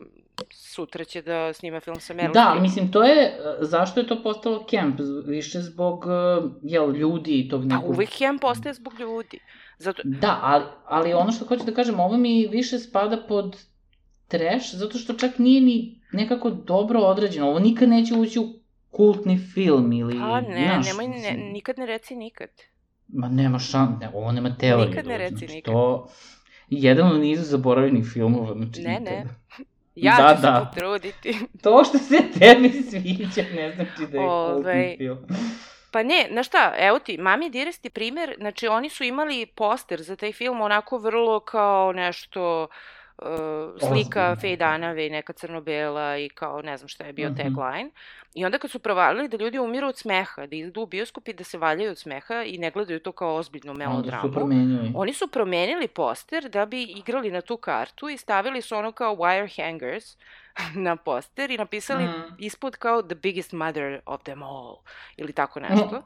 [0.52, 4.24] sutra će da snima film sa Meryl Da, mislim, to je, e, zašto je to
[4.24, 5.00] postalo kemp?
[5.26, 7.90] Više zbog, e, jel, ljudi i tog Pa nekog...
[7.90, 9.40] uvek kemp postaje zbog ljudi.
[9.78, 13.58] Zato, Da, ali, ali ono što hoću da kažem, ovo mi više spada pod
[14.28, 17.48] trash, zato što čak nije ni nekako dobro odrađeno.
[17.48, 18.54] Ovo nikad neće ući u
[18.92, 20.20] kultni film ili...
[20.20, 22.50] pa ne, znaš, nemoj, ne, nikad ne reci nikad.
[23.08, 24.90] Ma nema šan, ne, ovo nema teorije.
[24.90, 25.74] Nikad ne reci znači, nikad.
[25.74, 26.10] To
[26.70, 29.06] jedan od nizu zaboravljenih filmova, znači Ne, nikad.
[29.06, 29.26] ne.
[29.96, 30.72] Ja Da, ću se da.
[30.74, 31.38] potruditi.
[31.64, 35.18] To što se tebi sviđa, ne znači da je Ovaj, kultni film.
[35.92, 40.02] Pa ne, znaš šta, evo ti, Mami Dearest je primer, znači oni su imali poster
[40.02, 42.70] za taj film onako vrlo kao nešto uh,
[43.80, 44.36] slika Ozbiljno.
[44.36, 47.38] Faye Dunaway, neka crno-bela i kao ne znam šta je bio Mhm.
[47.38, 47.90] tagline.
[48.34, 51.34] I onda kad su provalili da ljudi umiru od smeha, da idu u bioskop i
[51.34, 54.22] da se valjaju od smeha i ne gledaju to kao ozbiljnu Onda melodramu.
[54.24, 54.92] su promenili.
[54.96, 59.16] Oni su promenili poster da bi igrali na tu kartu i stavili su ono kao
[59.16, 60.18] wire hangers
[60.78, 62.24] na poster i napisali Mm.
[62.40, 64.78] ispod kao the biggest mother of them all
[65.18, 66.04] ili tako nešto.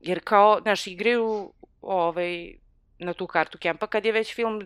[0.00, 2.52] Jer kao, znaš, igraju ovaj,
[2.98, 4.62] na tu kartu kempa kad je već film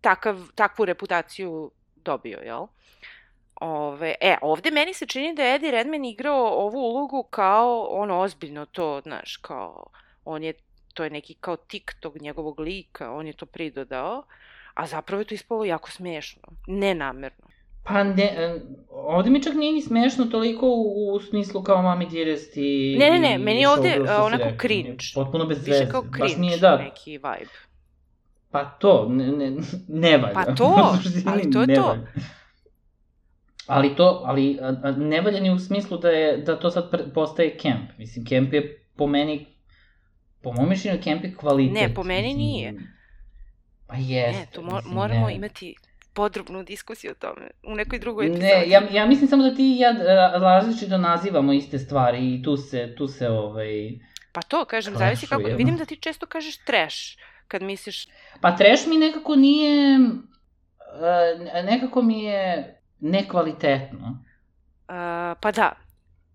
[0.00, 2.66] takav, takvu reputaciju dobio, jel?
[3.60, 8.20] Ove, e, ovde meni se čini da je Eddie Redmayne igrao ovu ulogu kao ono
[8.20, 9.86] ozbiljno to, znaš, kao
[10.24, 10.52] on je,
[10.94, 14.22] to je neki kao tik tog njegovog lika, on je to pridodao,
[14.74, 17.50] a zapravo je to ispalo jako smešno, nenamerno.
[17.84, 22.06] Pa ne, e, ovde mi čak nije ni smešno toliko u, u smislu kao Mami
[22.06, 22.96] Dearest i...
[22.98, 25.04] Ne, ne, ne, meni je ovde si onako cringe.
[25.14, 25.90] Potpuno bez Više veze.
[25.90, 27.69] kao Baš cringe, mi je da, neki vibe.
[28.50, 29.50] Pa to, ne, ne,
[29.88, 30.34] ne valja.
[30.34, 30.96] Pa to,
[31.32, 31.86] ali to je ne to.
[31.86, 32.06] valja.
[33.66, 34.58] Ali to, ali
[34.96, 37.90] ne valja ni u smislu da, je, da to sad postaje kemp.
[37.98, 39.46] Mislim, kemp je po meni,
[40.42, 41.74] po mojom mišljenju, kemp je kvalitet.
[41.74, 42.74] Ne, po meni mislim, nije.
[43.86, 44.40] Pa jeste.
[44.40, 45.34] Ne, to mo mislim, moramo ne.
[45.34, 45.74] imati
[46.12, 48.46] podrobnu diskusiju o tome u nekoj drugoj epizodi.
[48.46, 52.42] Ne, ja, ja mislim samo da ti i ja ra- različito nazivamo iste stvari i
[52.42, 53.98] tu se, tu se ovaj...
[54.32, 55.40] Pa to, kažem, zavisi kako...
[55.40, 55.58] Clashujemo.
[55.58, 56.96] Vidim da ti često kažeš trash
[57.50, 58.06] kad misliš...
[58.40, 59.98] Pa trash mi nekako nije...
[60.00, 64.18] Uh, nekako mi je nekvalitetno.
[64.88, 65.72] Uh, pa da,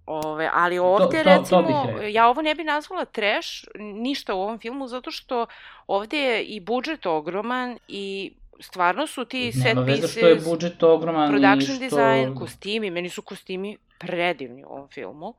[0.06, 2.08] Ove, ali ovde, to- to recimo, rekao.
[2.08, 3.50] ja ovo ne bi nazvala trash,
[3.80, 5.46] ništa u ovom filmu, zato što
[5.88, 10.36] ovde je i budžet ogroman i stvarno su ti set Nema veze pieces, što je
[10.36, 11.98] budžet ogroman production i što...
[11.98, 15.34] design, kostimi, meni su kostimi predivni u ovom filmu.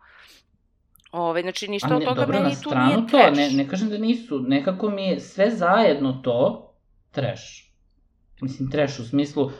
[1.16, 3.36] Ove, znači, ništa A od ne, toga dobro, meni tu nije to, trash.
[3.36, 6.70] ne, ne kažem da nisu, nekako mi je sve zajedno to
[7.10, 7.42] trash.
[8.40, 9.50] Mislim, trash u smislu,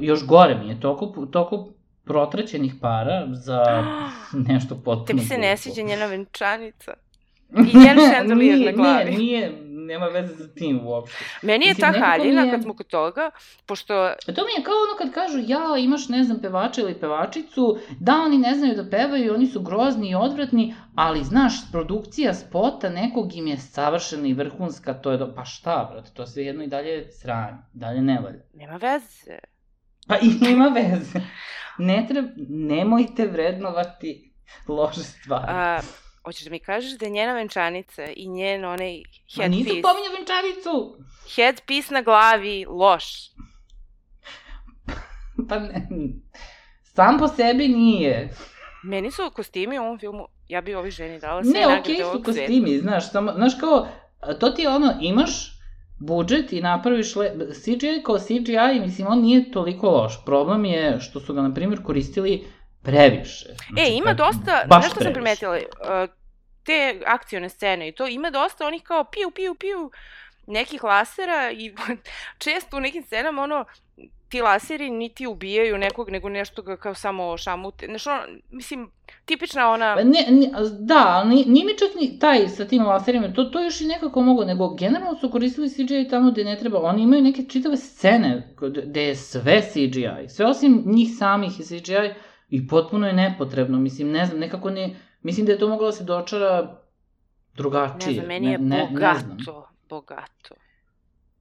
[0.00, 1.68] još gore mi je, toliko, toliko
[2.04, 3.62] protraćenih para za
[4.48, 6.94] nešto potpuno Tebi se ne sviđa njena venčanica.
[7.72, 7.96] I njen
[8.38, 9.10] Nije, na glavi.
[9.10, 11.24] Nije, nije, nema veze sa tim uopšte.
[11.42, 13.30] Meni je Mislim, ta haljina, je- kad smo kod toga,
[13.66, 17.00] pošto A to mi je kao ono kad kažu, ja, imaš, ne znam, pevača ili
[17.00, 22.34] pevačicu, da, oni ne znaju da pevaju, oni su grozni i odvratni, ali, znaš, produkcija
[22.34, 25.34] spota nekog im je savršena i vrhunska, to je do...
[25.34, 28.40] Pa šta, brate, to sve jedno i dalje je sranje, dalje ne valja.
[28.54, 29.38] nema veze.
[30.08, 31.20] Pa i ima veze.
[31.78, 34.32] Ne treba, nemojte vrednovati
[34.68, 35.46] loše stvari.
[35.48, 35.80] A,
[36.28, 39.02] hoćeš da mi kažeš da je njena venčanica i njen onaj
[39.36, 40.96] Ma nisu headpiece, pominja venčanicu!
[41.36, 43.04] headpiece na glavi loš.
[45.48, 45.88] Pa ne,
[46.84, 48.30] sam po sebi nije.
[48.84, 51.96] Meni su kostimi u ovom filmu, ja bi ovoj ženi dala sve Ne, nagrade okej
[51.96, 52.38] su ovog sveta.
[52.40, 53.88] kostimi, znaš, samo, znaš kao,
[54.40, 55.58] to ti je ono, imaš
[56.00, 57.32] budžet i napraviš le...
[57.54, 60.24] CGI kao CGI, mislim, on nije toliko loš.
[60.24, 62.44] Problem je što su ga, na primjer, koristili
[62.82, 63.46] previše.
[63.46, 65.60] Znači, E, ima dosta, baš nešto sam primetila, uh,
[66.68, 69.90] te akcione scene i to, ima dosta onih kao piu, piu, piu,
[70.46, 71.74] nekih lasera i
[72.44, 73.64] često u nekim scenama ono,
[74.28, 77.86] ti laseri niti ubijaju nekog, nego nešto ga kao samo šamute.
[77.86, 78.90] Znaš, ono, mislim,
[79.24, 79.94] tipična ona...
[79.96, 80.50] Pa Ne, ne,
[80.80, 84.22] da, ali nije, mi čak ni taj sa tim laserima, to, to još i nekako
[84.22, 86.82] mogu, nego generalno su koristili CGI tamo gde ne treba.
[86.82, 92.14] Oni imaju neke čitave scene gde- je sve CGI, sve osim njih samih je CGI
[92.50, 95.92] i potpuno je nepotrebno, mislim, ne znam, nekako ne, mislim da je to moglo da
[95.92, 96.76] se dočara
[97.54, 98.06] drugačije.
[98.08, 99.62] Ne znam, meni je ne, ne, bogato, Ne znam.
[99.88, 100.54] bogato.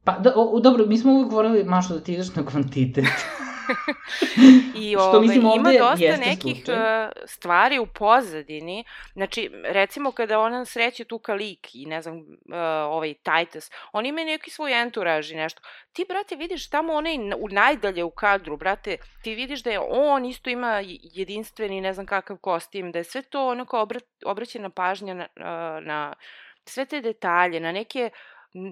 [0.03, 3.05] Pa, da, o, dobro, mi smo uvijek govorili, Mašo, da ti ideš na kvantitet.
[4.75, 6.75] I Što, ove, mislim, ima dosta nekih slučaj.
[6.75, 8.83] uh, stvari u pozadini.
[9.13, 12.25] Znači, recimo kada ona sreće tu Kalik i ne znam, uh,
[12.89, 15.61] ovaj Titus, oni imaju neki svoj enturaž i nešto.
[15.93, 20.25] Ti, brate, vidiš tamo onaj u najdalje u kadru, brate, ti vidiš da je on
[20.25, 25.13] isto ima jedinstveni ne znam kakav kostim, da je sve to onako obra, obraćena pažnja
[25.13, 26.13] na, uh, na
[26.65, 28.09] sve te detalje, na neke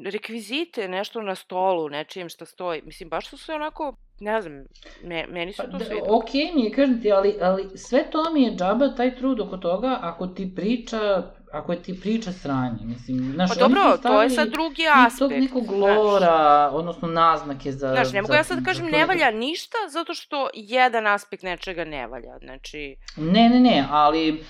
[0.05, 2.81] rekvizite, nešto na stolu, nečijem što stoji.
[2.81, 4.63] Mislim, baš su sve onako, ne znam,
[5.03, 6.17] me, meni su Pa, to da, svidelo.
[6.17, 9.57] okej mi je, kažem ti, ali, ali sve to mi je džaba, taj trud oko
[9.57, 14.29] toga, ako ti priča, ako je ti priča sranje, mislim, znaš, Pa dobro, to je
[14.29, 15.19] sad drugi i aspekt.
[15.19, 15.77] tog nekog znaš.
[15.97, 17.91] lora, odnosno naznake za...
[17.91, 21.85] Znaš, ne mogu ja sad da kažem ne valja ništa, zato što jedan aspekt nečega
[21.85, 22.37] ne valja.
[22.39, 24.43] Znači, Ne, ne, ne, ali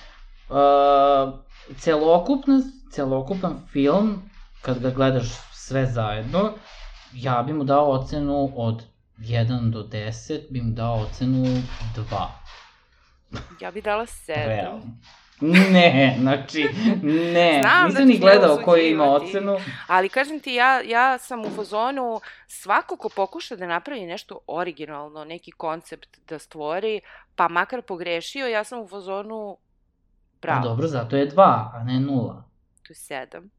[0.49, 1.33] uh,
[1.77, 2.61] celokupna,
[2.91, 4.21] celokupan film,
[4.61, 6.53] kad ga gledaš sve zajedno,
[7.13, 8.83] ja bi mu dao ocenu od
[9.17, 11.45] 1 do 10, bi mu dao ocenu
[11.95, 12.27] 2.
[13.61, 14.47] ja bi dala sedam.
[14.47, 14.81] Realno.
[15.41, 16.69] Ne, znači,
[17.03, 17.59] ne.
[17.61, 19.57] Znam da Nisam ni ćeš me gledao koji ima ocenu.
[19.87, 25.25] Ali kažem ti, ja, ja sam u fazonu, svako ko pokuša da napravi nešto originalno,
[25.25, 27.01] neki koncept da stvori,
[27.35, 29.57] pa makar pogrešio, ja sam u fazonu
[30.39, 32.41] Pa bravo, dobro, zato je 2, a ne 0.
[32.83, 33.49] tu je sedam.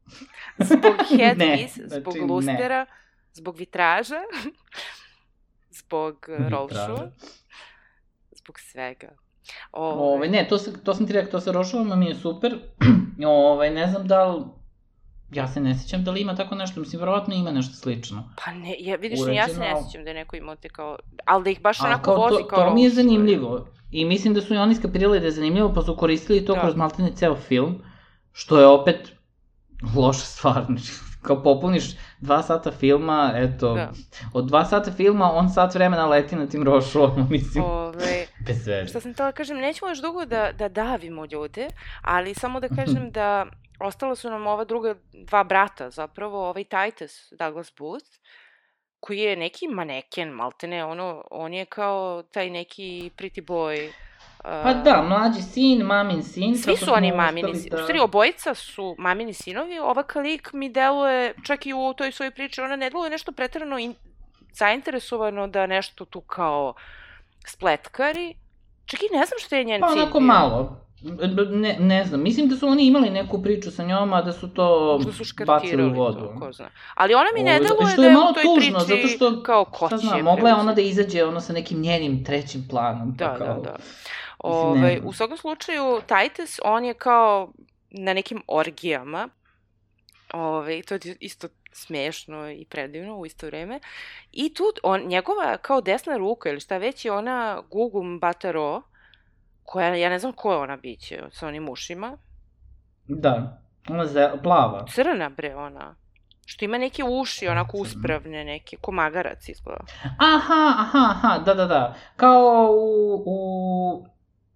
[0.57, 2.25] Zbog headpiece, Ne, zbog znači ne.
[2.33, 2.85] lustera,
[3.33, 4.19] zbog vitraža,
[5.79, 6.95] zbog roll Vitraža.
[6.95, 7.11] shoe,
[8.31, 9.07] zbog svega.
[9.71, 12.57] Ove, ne, to, se, to sam ti rekao, to sa rošovama mi je super.
[13.27, 14.43] Ove, ne znam da li...
[15.31, 18.33] Ja se ne sjećam da li ima tako nešto, mislim, verovatno ima nešto slično.
[18.45, 19.83] Pa ne, ja, vidiš, ni ja se ne Uređeno.
[19.83, 22.47] sjećam da je neko imao te kao, ali da ih baš onako kao, vozi to,
[22.47, 23.67] kao to mi je zanimljivo.
[23.91, 26.61] I mislim da su i oni skapirali da je zanimljivo, pa su koristili to Da.
[26.61, 27.81] kroz maltene ceo film,
[28.31, 29.11] što je opet
[29.95, 30.65] loša stvar.
[30.65, 30.91] Znači,
[31.27, 31.83] kao popuniš
[32.19, 33.91] dva sata filma, eto, da.
[34.33, 37.63] od dva sata filma on sat vremena leti na tim rošovama, mislim.
[37.63, 38.87] Ove, Bez veze.
[38.87, 41.67] Šta sam tela kažem, nećemo još dugo da, da davimo ljude,
[42.01, 43.45] ali samo da kažem da
[43.79, 48.07] ostala su nam ova druga dva brata, zapravo ovaj Titus Douglas Booth,
[48.99, 53.91] koji je neki maneken, maltene, ono, on je kao taj neki pretty boy,
[54.43, 56.57] Pa da, mlađi sin, mamin sin.
[56.57, 57.69] Svi su oni mamini sin.
[57.69, 57.77] Da...
[57.77, 59.79] U stvari, obojica su mamini sinovi.
[59.79, 63.79] Ova kalik mi deluje, čak i u toj svojoj priči, ona ne deluje nešto pretrano
[63.79, 63.95] in...
[64.53, 66.73] zainteresovano da nešto tu kao
[67.47, 68.35] spletkari.
[68.85, 69.97] Čak i ne znam što je njen pa, cilj.
[69.97, 70.86] Pa onako malo.
[71.51, 74.53] Ne, ne znam, mislim da su oni imali neku priču sa njom, a da su
[74.53, 76.19] to da su bacili u vodu.
[76.19, 76.69] To, ko zna.
[76.95, 79.89] Ali ona mi ne deluje da je u toj tužno, priči zato što, kao ko
[79.89, 79.97] će.
[79.97, 83.13] Znam, mogla je ona da izađe ono sa nekim njenim trećim planom.
[83.15, 83.47] Da, kao...
[83.47, 83.75] da, da.
[84.39, 87.51] Ove, ovaj, u svakom slučaju, Titus, on je kao
[87.91, 89.29] na nekim orgijama,
[90.33, 93.79] Ove, ovaj, to je isto smešno i predivno u isto vreme.
[94.31, 98.81] I tu on, njegova kao desna ruka ili šta već je ona Gugum Bataro,
[99.67, 102.17] koja, ja ne znam ko je ona biće sa onim ušima.
[103.07, 104.85] Da, ona je plava.
[104.93, 105.95] Crna bre ona.
[106.45, 109.83] Što ima neke uši, onako uspravne neke, ko magarac izgleda.
[110.17, 111.95] Aha, aha, aha, da, da, da.
[112.15, 114.07] Kao u, u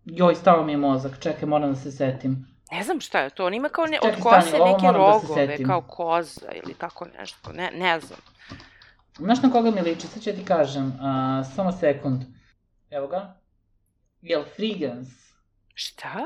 [0.06, 2.46] Joj, stao mi je mozak, čekaj, moram da se setim.
[2.72, 5.58] Ne znam šta je to, on ima kao ne, čekaj, od kose stani, neke rogove,
[5.58, 8.20] da kao koza ili tako nešto, ne, ne znam.
[9.18, 12.22] Znaš na koga mi liči, sad ću ti kažem, uh, samo sekund.
[12.90, 13.41] Evo ga.
[14.22, 15.10] Jel Frigans?
[15.74, 16.26] Šta?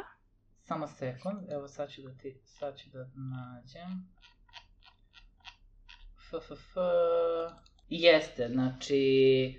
[0.61, 4.09] Samo sekund, evo sad ću da ti, sad ću da nađem.
[6.19, 6.75] F, f, f.
[7.89, 9.53] Jeste, znači,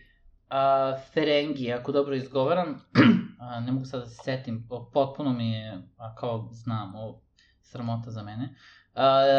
[0.51, 2.81] uh, Ferengi, ako dobro izgovaram,
[3.41, 7.23] a, ne mogu sad da se setim, potpuno mi je, a kao znam, ovo
[7.63, 8.86] sramota za mene, a,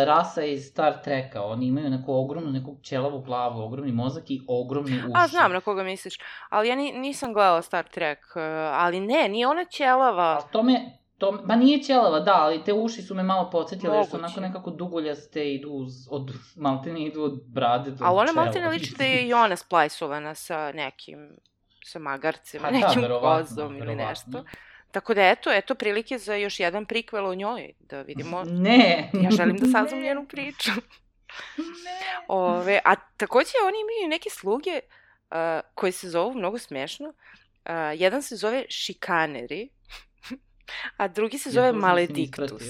[0.06, 4.98] rasa iz Star Treka, oni imaju neku ogromnu, neku ćelavu glavu, ogromni mozak i ogromni
[4.98, 5.12] uši.
[5.16, 8.42] A, znam na koga misliš, ali ja ni, nisam gledala Star Trek, e,
[8.74, 10.24] ali ne, nije ona ćelava.
[10.24, 13.96] Ali to me, To, ba nije ćelava, da, ali te uši su me malo podsjetile,
[13.98, 18.32] jer su onako nekako duguljaste, idu uz, od, maltene idu od brade do Ali ona
[18.32, 21.38] maltene liči da je i ona splajsovana sa nekim
[21.86, 24.44] sa magarcem, pa, nekim da, kozom ili nešto.
[24.98, 28.44] Tako da eto, eto prilike za još jedan prikvel o njoj, da vidimo.
[28.44, 29.10] Ne!
[29.24, 30.72] Ja želim da saznam njenu priču.
[31.86, 32.00] ne!
[32.28, 35.38] Ove, a takođe oni imaju neke sluge uh,
[35.76, 37.08] koje se zovu mnogo smešno.
[37.08, 39.70] Uh, jedan se zove šikaneri,
[40.98, 42.64] a drugi se zove ja, malediktus.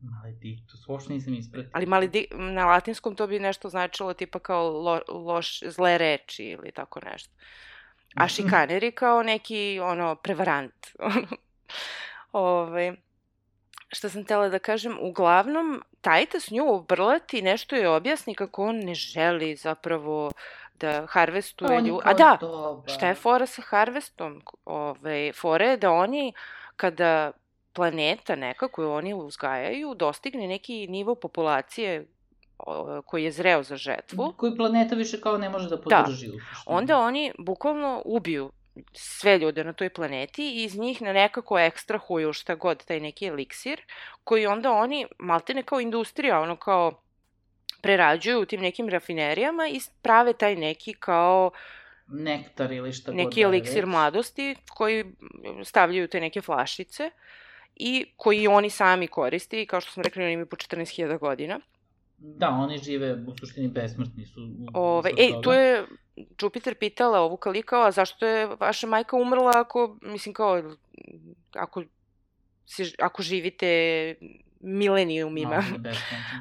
[0.00, 1.70] Malediktus, uopšte nisam ispratio.
[1.74, 6.72] Ali maledi, na latinskom to bi nešto značilo tipa kao lo, loš, zle reči ili
[6.72, 7.30] tako nešto.
[8.18, 10.86] A šikaneri kao neki, ono, prevarant.
[12.32, 12.94] Ove,
[13.88, 18.76] šta sam tela da kažem, uglavnom, Tajta s nju obrlati nešto je objasni kako on
[18.76, 20.30] ne želi zapravo
[20.80, 22.02] da harvestuje ljude.
[22.04, 22.94] A da, dobar.
[22.94, 24.42] šta je fora sa harvestom?
[24.64, 26.32] Ove, fora je da oni,
[26.76, 27.32] kada
[27.72, 32.06] planeta neka koju oni uzgajaju dostigne neki nivo populacije
[33.06, 34.34] koji je zreo za žetvu.
[34.36, 35.82] Koji planeta više kao ne može da, da.
[35.82, 36.26] podrži.
[36.26, 36.32] Da.
[36.66, 38.50] Onda oni bukvalno ubiju
[38.92, 43.26] sve ljude na toj planeti i iz njih na nekako ekstrahuju šta god, taj neki
[43.26, 43.80] eliksir,
[44.24, 47.02] koji onda oni, maltene kao industrija, ono kao
[47.82, 51.50] prerađuju u tim nekim rafinerijama i prave taj neki kao
[52.08, 53.16] nektar ili šta god.
[53.16, 53.90] Neki da eliksir već.
[53.90, 55.04] mladosti koji
[55.64, 57.10] stavljaju te neke flašice
[57.76, 61.60] i koji oni sami koriste i kao što smo rekli, oni imaju po 14.000 godina.
[62.18, 64.48] Da, oni žive u suštini besmrtni su.
[64.74, 65.86] Ove, ej, tu je
[66.42, 70.62] Jupiter pitala ovu kalikao, a zašto je vaša majka umrla ako, mislim kao,
[71.54, 71.82] ako,
[72.66, 74.14] si, ako živite
[74.60, 75.64] milenijumima.
[75.70, 75.90] No, da.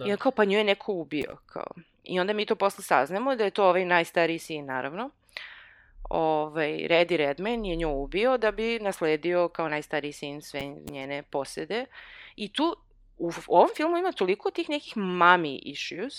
[0.08, 1.68] I on kao, pa nju je neko ubio, kao.
[2.04, 5.10] I onda mi to posle saznamo da je to ovaj najstariji sin, naravno.
[6.10, 11.86] Ovaj, Reddy Redman je nju ubio da bi nasledio kao najstariji sin sve njene posede.
[12.36, 12.76] I tu
[13.18, 16.14] u ovom filmu ima toliko tih nekih mami issues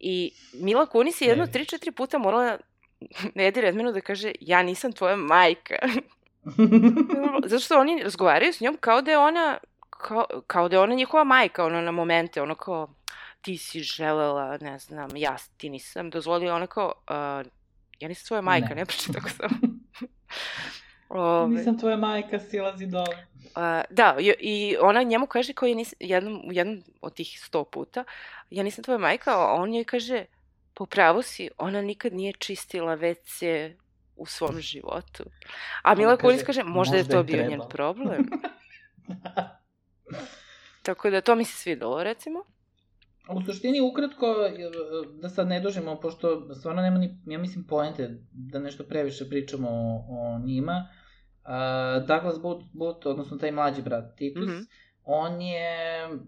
[0.00, 2.58] i Mila Kunis je jedno 3-4 puta morala
[3.34, 5.74] Edi Redmanu da kaže ja nisam tvoja majka.
[7.46, 9.58] Zato što oni razgovaraju s njom kao da je ona
[9.90, 12.94] kao, kao da je ona njihova majka, ono na momente, ono kao
[13.40, 17.46] ti si želela, ne znam, ja ti nisam dozvolila, ona kao, uh,
[17.98, 19.54] ja nisam tvoja majka, ne, ne pričaj tako samo.
[21.10, 23.26] Ove, Nisam tvoja majka, silazi dole.
[23.34, 27.64] Uh, da, i, i ona njemu kaže kao je nis, jednom, jednom od tih sto
[27.64, 28.04] puta,
[28.50, 30.24] ja nisam tvoja majka, a on joj kaže,
[30.74, 33.72] po pravu si, ona nikad nije čistila WC
[34.16, 35.24] u svom životu.
[35.82, 38.30] A Mila Kunis kaže, možda, možda je to je bio njen problem.
[40.82, 42.44] Tako da to mi se svidelo, recimo.
[43.28, 44.26] U suštini, ukratko,
[45.22, 49.68] da sad ne dužimo, pošto stvarno nema ni, ja mislim, poente da nešto previše pričamo
[49.70, 50.88] o, o njima,
[51.44, 54.66] uh, Douglas Booth, Booth, odnosno taj mlađi brat Titus, mm -hmm.
[55.04, 56.18] on je, uh,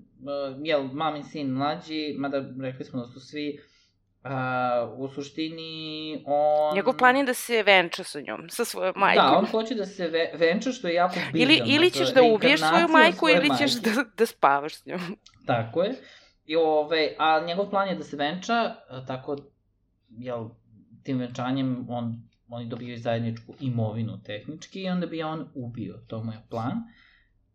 [0.63, 3.59] jel, mamin sin mlađi, mada rekli smo da su svi
[4.25, 6.75] Uh, u suštini on...
[6.75, 9.27] Njegov plan je da se venča sa njom, sa svojom majkom.
[9.27, 11.41] Da, on hoće da se ve venča, što je jako bizarno.
[11.41, 15.01] Ili, ili ćeš da ubiješ svoju majku, ili ćeš da, da spavaš s njom.
[15.47, 15.95] Tako je.
[16.47, 18.75] I ove, a njegov plan je da se venča,
[19.07, 19.37] tako,
[20.19, 20.49] jel,
[21.03, 26.33] tim venčanjem on, oni dobijaju zajedničku imovinu tehnički i onda bi on ubio, to mu
[26.33, 26.83] je plan.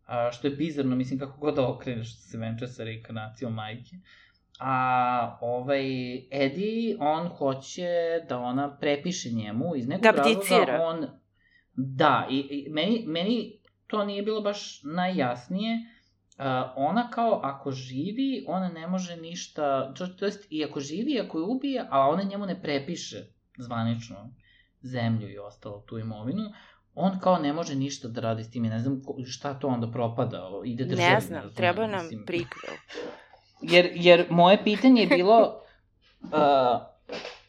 [0.06, 3.96] A, što je bizarno, mislim, kako god da okreneš da se venča sa reinkarnacijom majke.
[4.60, 5.86] A ovaj
[6.30, 7.88] Eddie, on hoće
[8.28, 11.06] da ona prepiše njemu iz nekog da razloga on...
[11.74, 15.78] Da, i, i meni, meni to nije bilo baš najjasnije,
[16.38, 16.44] Uh,
[16.76, 21.38] ona kao ako živi, ona ne može ništa, to, to jest i ako živi, ako
[21.38, 23.16] je ubije, a ona njemu ne prepiše
[23.58, 24.30] zvanično
[24.82, 26.42] zemlju i ostalo tu imovinu,
[26.94, 30.50] on kao ne može ništa da radi s tim, ne znam šta to onda propada,
[30.64, 31.10] ide državi.
[31.10, 32.24] Ne znam, ne treba nam mislim.
[32.26, 32.74] prikvel.
[33.72, 35.38] Jer, jer moje pitanje je bilo,
[36.22, 36.80] uh,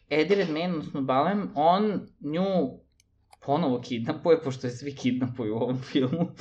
[0.09, 2.79] Eddie Redmayne, odnosno Balem, on nju
[3.45, 6.31] ponovo kidnapuje, pošto je svi kidnapuju u ovom filmu.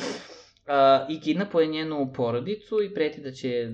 [0.68, 0.74] Uh,
[1.08, 3.70] I kidnapuje njenu porodicu i preti da će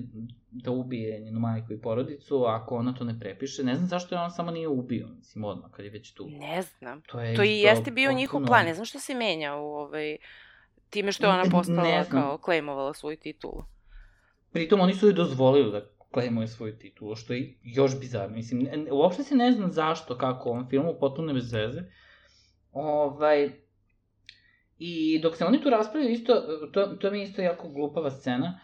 [0.51, 3.63] da ubije njenu majku i porodicu ako ona to ne prepiše.
[3.63, 6.27] Ne znam zašto je on samo nije ubio, mislim, odmah, kad je već tu.
[6.29, 7.01] Ne znam.
[7.01, 8.19] To, je to i jeste bio potpuno...
[8.19, 8.65] njihov plan.
[8.65, 10.17] Ne znam što se menja u ovaj...
[10.89, 13.63] Time što je ona postala kao klejmovala svoju titulu.
[14.51, 18.35] Pritom oni su joj dozvolili da klejmuje svoju titulu, što je još bizarno.
[18.35, 21.81] Mislim, uopšte se ne znam zašto, kako u ovom filmu, potpuno bez veze.
[22.71, 23.51] Ovaj,
[24.77, 26.33] I dok se oni tu raspravljaju, isto,
[26.73, 28.59] to, to mi je isto jako glupava scena,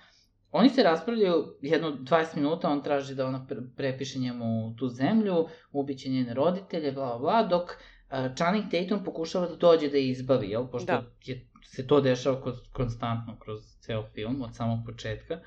[0.51, 3.47] oni se raspravljaju jedno 20 minuta, on traži da ona
[3.78, 9.55] prepiše njemu tu zemlju, ubiće njene roditelje, bla, bla, dok uh, Channing Tatum pokušava da
[9.55, 10.68] dođe da je izbavi, jel?
[10.68, 11.03] Pošto da.
[11.26, 15.39] je, se to dešava kroz, konstantno kroz ceo film, od samog početka.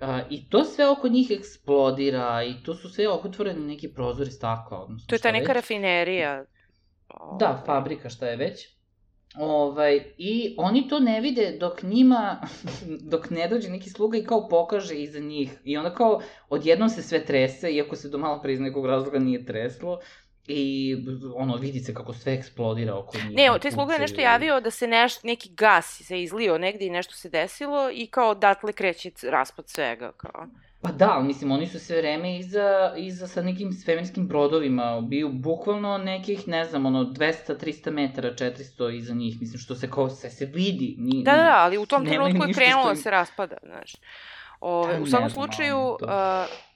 [0.00, 4.82] Uh, I to sve oko njih eksplodira i to su sve okotvoreni neki prozori stakla.
[4.82, 5.54] Odnosno, to je ta neka već.
[5.54, 6.44] rafinerija.
[7.38, 8.77] Da, fabrika šta je već.
[9.36, 12.40] Ovaj, I oni to ne vide dok njima,
[13.12, 15.50] dok ne dođe neki sluga i kao pokaže iza njih.
[15.64, 19.18] I onda kao odjednom se sve trese, iako se do malo pre iz nekog razloga
[19.18, 20.00] nije treslo.
[20.46, 20.96] I
[21.34, 23.36] ono, vidi se kako sve eksplodira oko njih.
[23.36, 26.90] Ne, taj sluga je nešto javio da se neš, neki gas se izlio negde i
[26.90, 30.12] nešto se desilo i kao odatle kreće raspad svega.
[30.12, 30.46] Kao.
[30.82, 35.98] Pa da, mislim, oni su sve vreme iza, iza sa nekim svemirskim brodovima, biju bukvalno
[35.98, 40.30] nekih, ne znam, ono, 200, 300 metara, 400 iza njih, mislim, što se kao sve
[40.30, 40.94] se vidi.
[40.98, 43.92] Ni, da, da, ali u tom trenutku je krenulo da se raspada, znaš.
[44.60, 46.04] Ove, da, u svakom slučaju, to...
[46.04, 46.68] uh,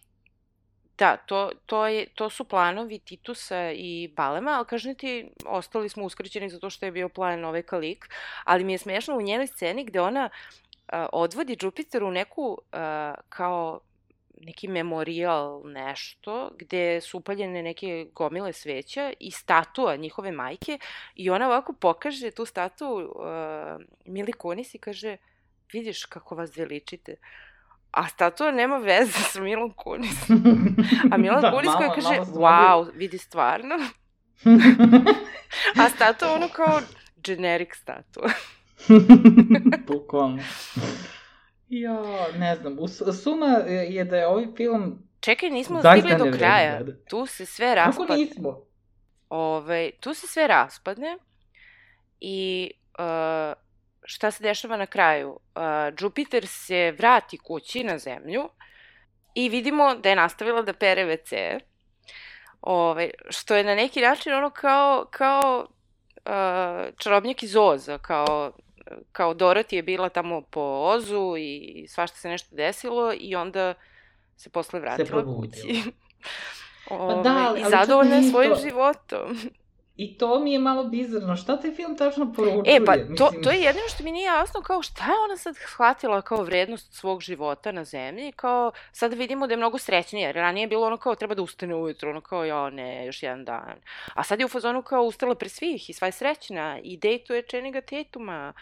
[0.99, 6.05] da, to, to, je, to su planovi Titusa i Balema, ali kažem ti, ostali smo
[6.05, 8.09] uskrćeni zato što je bio plan ove kalik,
[8.45, 10.31] ali mi je smešno u njenoj sceni gde ona
[11.13, 12.79] odvodi Jupiteru neku uh,
[13.29, 13.81] kao
[14.43, 20.79] neki memorijal nešto gde su upaljene neke gomile sveća i statua njihove majke
[21.15, 25.17] i ona ovako pokaže tu statu uh, Mili Kunis i kaže
[25.73, 27.17] vidiš kako vas veličite.
[27.91, 30.31] A statua nema veze sa Milom Kunis.
[31.13, 33.75] A Milan da, Kunis koja kaže, wow, vidi stvarno.
[35.77, 36.81] A statua ono kao
[37.17, 38.31] generic statua.
[39.89, 40.43] Bukvalno.
[41.75, 42.77] Jo, ne znam,
[43.23, 45.09] suma je da je ovaj film...
[45.21, 46.83] Čekaj, nismo stigli do kraja.
[46.83, 46.93] Da.
[47.05, 48.07] Tu se sve raspadne.
[48.07, 48.61] Kako nismo?
[49.29, 51.19] Ove, tu se sve raspadne
[52.21, 53.53] i uh,
[54.03, 55.31] šta se dešava na kraju?
[55.31, 55.63] Uh,
[56.01, 58.49] Jupiter se vrati kući na zemlju
[59.35, 61.61] i vidimo da je nastavila da pere WC.
[62.61, 65.67] Ove, što je na neki način ono kao, kao
[66.17, 68.53] uh, čarobnjak iz Oza, kao
[69.13, 73.75] kao Dorothy je bila tamo po Ozu i svašta se nešto desilo i onda
[74.37, 75.83] se posle vratila se kući.
[76.91, 78.61] Ove, pa da, ali, I zadovoljna je svojim to...
[78.61, 79.39] životom.
[79.97, 81.37] I to mi je malo bizarno.
[81.37, 82.77] Šta taj film tačno poručuje?
[82.77, 83.17] E, pa Mislim...
[83.17, 86.43] to, to je jedino što mi nije jasno, kao šta je ona sad shvatila kao
[86.43, 90.69] vrednost svog života na zemlji, kao sad vidimo da je mnogo srećnija, jer ranije je
[90.69, 93.75] bilo ono kao treba da ustane ujutro, ono kao ja ne, još jedan dan.
[94.15, 97.43] A sad je u fazonu kao ustala pre svih i sva je srećna i dejtuje
[97.43, 98.53] Čeniga Tetuma.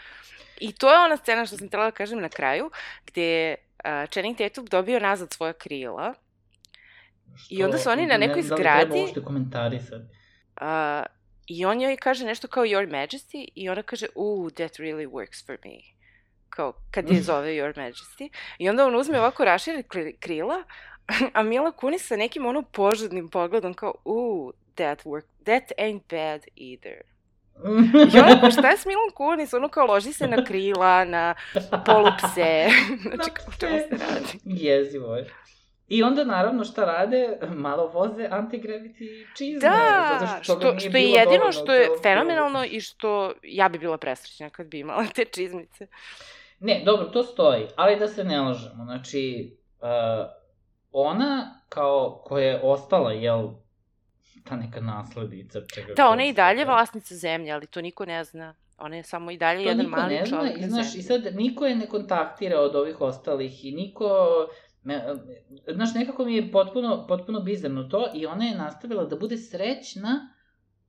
[0.60, 2.70] I to je ona scena što sam trebala da kažem na kraju,
[3.06, 3.54] gde
[3.84, 6.14] uh, Channing Tatum dobio nazad svoja krila.
[7.36, 7.54] Što?
[7.54, 8.64] I onda su oni na nekoj zgradi...
[8.64, 10.04] Da li treba uopšte komentarisati?
[10.60, 11.19] Uh,
[11.52, 15.46] I on joj kaže nešto kao Your Majesty i ona kaže, ooh, that really works
[15.46, 15.78] for me.
[16.48, 18.30] Kao, kad je zove Your Majesty.
[18.58, 19.82] I onda on uzme ovako rašire
[20.20, 20.64] krila,
[21.34, 26.44] a Mila Kunis sa nekim ono požudnim pogledom kao, uh, that work, that ain't bad
[26.56, 27.02] either.
[28.14, 29.54] I onako, šta je s Milom Kunis?
[29.54, 31.34] Ono kao loži se na krila, na
[31.86, 32.68] polupse.
[33.02, 34.38] znači, kao čemu se radi?
[34.44, 35.30] Jezivo je.
[35.90, 37.38] I onda, naravno, šta rade?
[37.66, 39.60] Malo voze antigravity čizme.
[39.60, 43.98] Da, zato što, što, nije je jedino što je fenomenalno i što ja bi bila
[43.98, 45.86] presrećna kad bi imala te čizmice.
[46.60, 48.84] Ne, dobro, to stoji, ali da se ne lažemo.
[48.84, 49.88] Znači, uh,
[50.92, 53.48] ona kao koja je ostala, jel,
[54.44, 58.24] ta neka nasledica čega Da, ona je i dalje vlasnica zemlje, ali to niko ne
[58.24, 58.54] zna.
[58.78, 60.94] Ona je samo i dalje To jedan niko mali ne zna, čovjek i, na znaš,
[60.94, 64.08] i sad niko je ne kontaktira od ovih ostalih i niko...
[64.82, 65.04] Me,
[65.74, 70.34] znaš, nekako mi je potpuno, potpuno bizarno to i ona je nastavila da bude srećna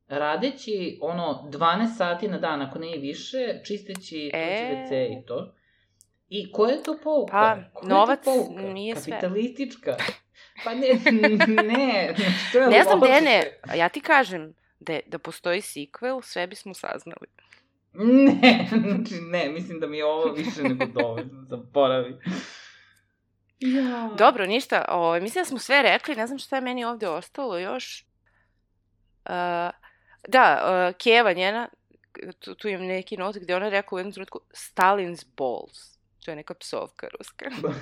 [0.07, 4.85] radeći ono 12 sati na dan, ako ne i više, čisteći E.
[4.89, 5.55] WC i to.
[6.29, 7.31] I koja je to pouka?
[7.31, 8.61] Pa, Koja je to novac pouka?
[8.61, 9.11] nije sve.
[9.11, 9.95] Kapitalistička.
[10.63, 10.87] Pa ne,
[11.67, 12.15] ne,
[12.51, 13.11] to je Ne znam loše.
[13.11, 17.27] gde ne, a ja ti kažem da, da postoji sequel, sve bismo saznali.
[17.93, 22.15] Ne, znači ne, mislim da mi je ovo više nego dovoljno, zaboravi.
[23.61, 24.09] Ja.
[24.17, 27.57] Dobro, ništa, ovaj, mislim da smo sve rekli, ne znam šta je meni ovde ostalo
[27.59, 28.05] još.
[29.25, 29.31] Uh,
[30.27, 31.67] da, uh, Keva njena,
[32.39, 35.97] tu, tu imam neki not gde ona rekla u jednom trenutku Stalin's balls.
[36.25, 37.45] To je neka psovka ruska.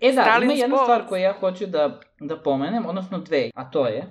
[0.00, 0.86] E da, Stalin's ima jedna balls.
[0.86, 4.08] stvar koju ja hoću da, da pomenem, odnosno dve, a to je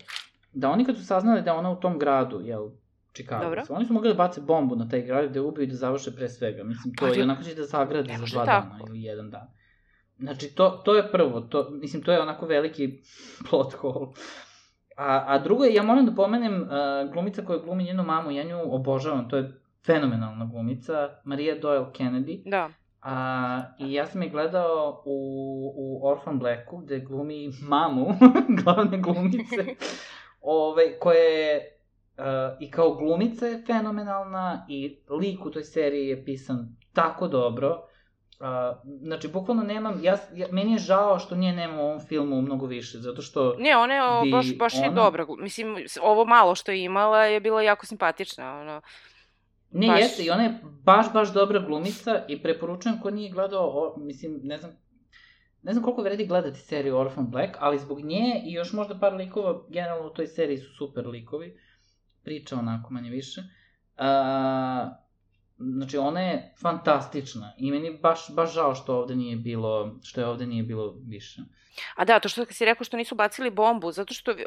[0.54, 2.70] da oni kad su saznali da je ona u tom gradu, jel,
[3.14, 3.64] Chicago, Dobro.
[3.70, 6.12] oni su mogli da bace bombu na taj grad, da je ubiju i da završe
[6.16, 6.64] pre svega.
[6.64, 8.68] Mislim, to Pa da- onako će da zagrade za dva tako.
[8.68, 9.48] dana ili jedan dan.
[10.20, 13.02] Znači, to, to je prvo, to, mislim, to je onako veliki
[13.50, 14.08] plot hole.
[14.98, 18.44] A, a drugo je, ja moram da pomenem uh, glumica koja glumi njenu mamu, ja
[18.44, 22.50] nju obožavam, to je fenomenalna glumica, Maria Doyle Kennedy.
[22.50, 22.70] Da.
[23.02, 28.08] A, I ja sam je gledao u, u Orphan Blacku, gde glumi mamu,
[28.64, 29.66] glavne glumice,
[30.42, 31.78] ove, koja je
[32.18, 32.24] uh,
[32.60, 37.88] i kao glumica je fenomenalna i lik u toj seriji je pisan tako dobro.
[38.44, 38.50] Uh,
[39.02, 42.66] znači, bukvalno nemam, ja, ja, meni je žao što nje nema u ovom filmu mnogo
[42.66, 43.56] više, zato što...
[43.60, 45.26] Ne, ona je o, Bi baš, baš je ona- dobra.
[45.40, 48.60] Mislim, ovo malo što je imala je bila jako simpatična.
[48.60, 48.82] Ono.
[49.72, 53.68] Ne, Baš- jeste, i ona je baš, baš dobra glumica i preporučujem ko nije gledao,
[53.68, 54.72] o, mislim, ne znam,
[55.62, 59.14] ne znam koliko vredi gledati seriju Orphan Black, ali zbog nje i još možda par
[59.14, 61.58] likova, generalno u toj seriji su super likovi,
[62.24, 63.42] priča onako manje više.
[63.98, 65.03] Uh,
[65.72, 70.28] znači, ona je fantastična i meni baš, baš žao što ovde nije bilo, što je
[70.28, 71.42] ovde nije bilo više.
[71.96, 74.38] A da, to što si rekao što nisu bacili bombu, zato što uh,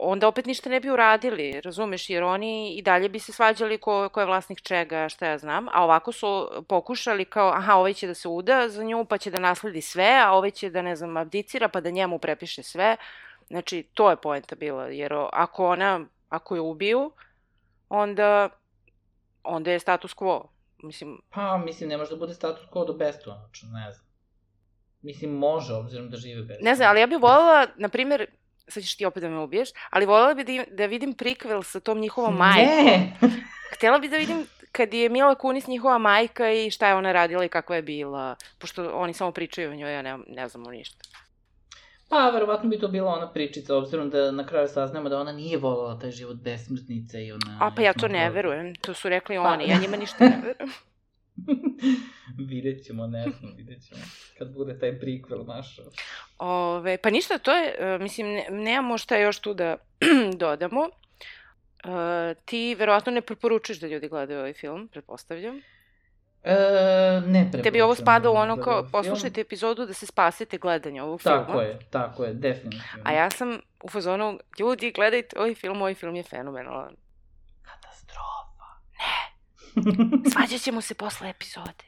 [0.00, 4.08] onda opet ništa ne bi uradili, razumeš, jer oni i dalje bi se svađali ko,
[4.08, 8.06] ko je vlasnik čega, šta ja znam, a ovako su pokušali kao, aha, ovaj će
[8.06, 10.96] da se uda za nju, pa će da nasledi sve, a ovaj će da, ne
[10.96, 12.96] znam, abdicira, pa da njemu prepiše sve.
[13.48, 17.12] Znači, to je poenta bila, jer ako ona, ako je ubiju,
[17.88, 18.48] onda,
[19.44, 20.46] onda je status quo.
[20.82, 24.06] Mislim, Pa, mislim, ne može da bude status quo do beskonačno, ne znam.
[25.02, 26.70] Mislim, može, obzirom da žive beskonačno.
[26.70, 28.26] Ne znam, ali ja bih voljela, na primjer,
[28.68, 31.80] sad ćeš ti opet da me ubiješ, ali voljela bih da, da vidim prikvel sa
[31.80, 32.84] tom njihovom majkom.
[32.84, 33.16] Ne!
[33.74, 37.44] Htela bih da vidim kad je Mila Kunis njihova majka i šta je ona radila
[37.44, 41.04] i kakva je bila, pošto oni samo pričaju o njoj, ja ne, ne znamo ništa.
[42.14, 45.58] Pa, verovatno bi to bila ona pričica, obzirom da na kraju saznamo da ona nije
[45.58, 47.58] voljela taj život besmrtnice i ona...
[47.60, 50.40] A pa ja to ne verujem, to su rekli Pa- oni, ja njima ništa ne
[50.44, 50.70] verujem.
[52.50, 54.00] vidjet ćemo, ne znam, vidjet ćemo.
[54.38, 55.80] Kad bude taj prikvel naš.
[56.38, 59.76] Ove, pa ništa, to je, e, mislim, ne, nemamo šta još tu da
[60.42, 60.88] dodamo.
[61.84, 65.60] E, ti verovatno ne preporučuješ da ljudi gledaju ovaj film, pretpostavljam.
[66.44, 66.54] E,
[67.26, 71.04] ne Tebi ovo preporučujem spada u da ono kao, poslušajte epizodu da se spasite gledanja
[71.04, 71.46] ovog filma.
[71.46, 73.02] Tako je, tako je, definitivno.
[73.04, 76.96] A ja sam u fazonu, ljudi, gledajte ovaj film, ovaj film je fenomenalan.
[77.62, 78.68] Katastrofa.
[80.32, 81.84] Svađat ćemo se posle epizode.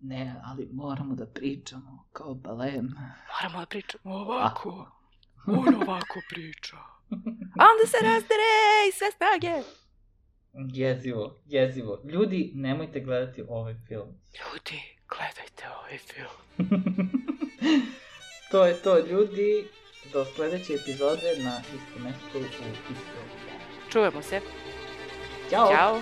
[0.00, 2.94] ne, ali moramo da pričamo kao balem.
[3.42, 4.90] Moramo da pričamo ovako.
[5.46, 6.76] On ovako priča.
[7.60, 8.48] A onda se razdere
[8.88, 9.62] i sve snage.
[10.72, 12.00] Jezivo, jezivo.
[12.04, 14.08] Ljudi, nemojte gledati ovaj film.
[14.38, 16.70] Ljudi, gledajte ovaj film.
[18.50, 19.64] to je to, ljudi.
[20.12, 23.24] Do sledeće epizode na istom mestu u istom.
[23.90, 24.40] Čujemo se.
[25.50, 25.68] Ćao!
[25.76, 26.00] Ćao.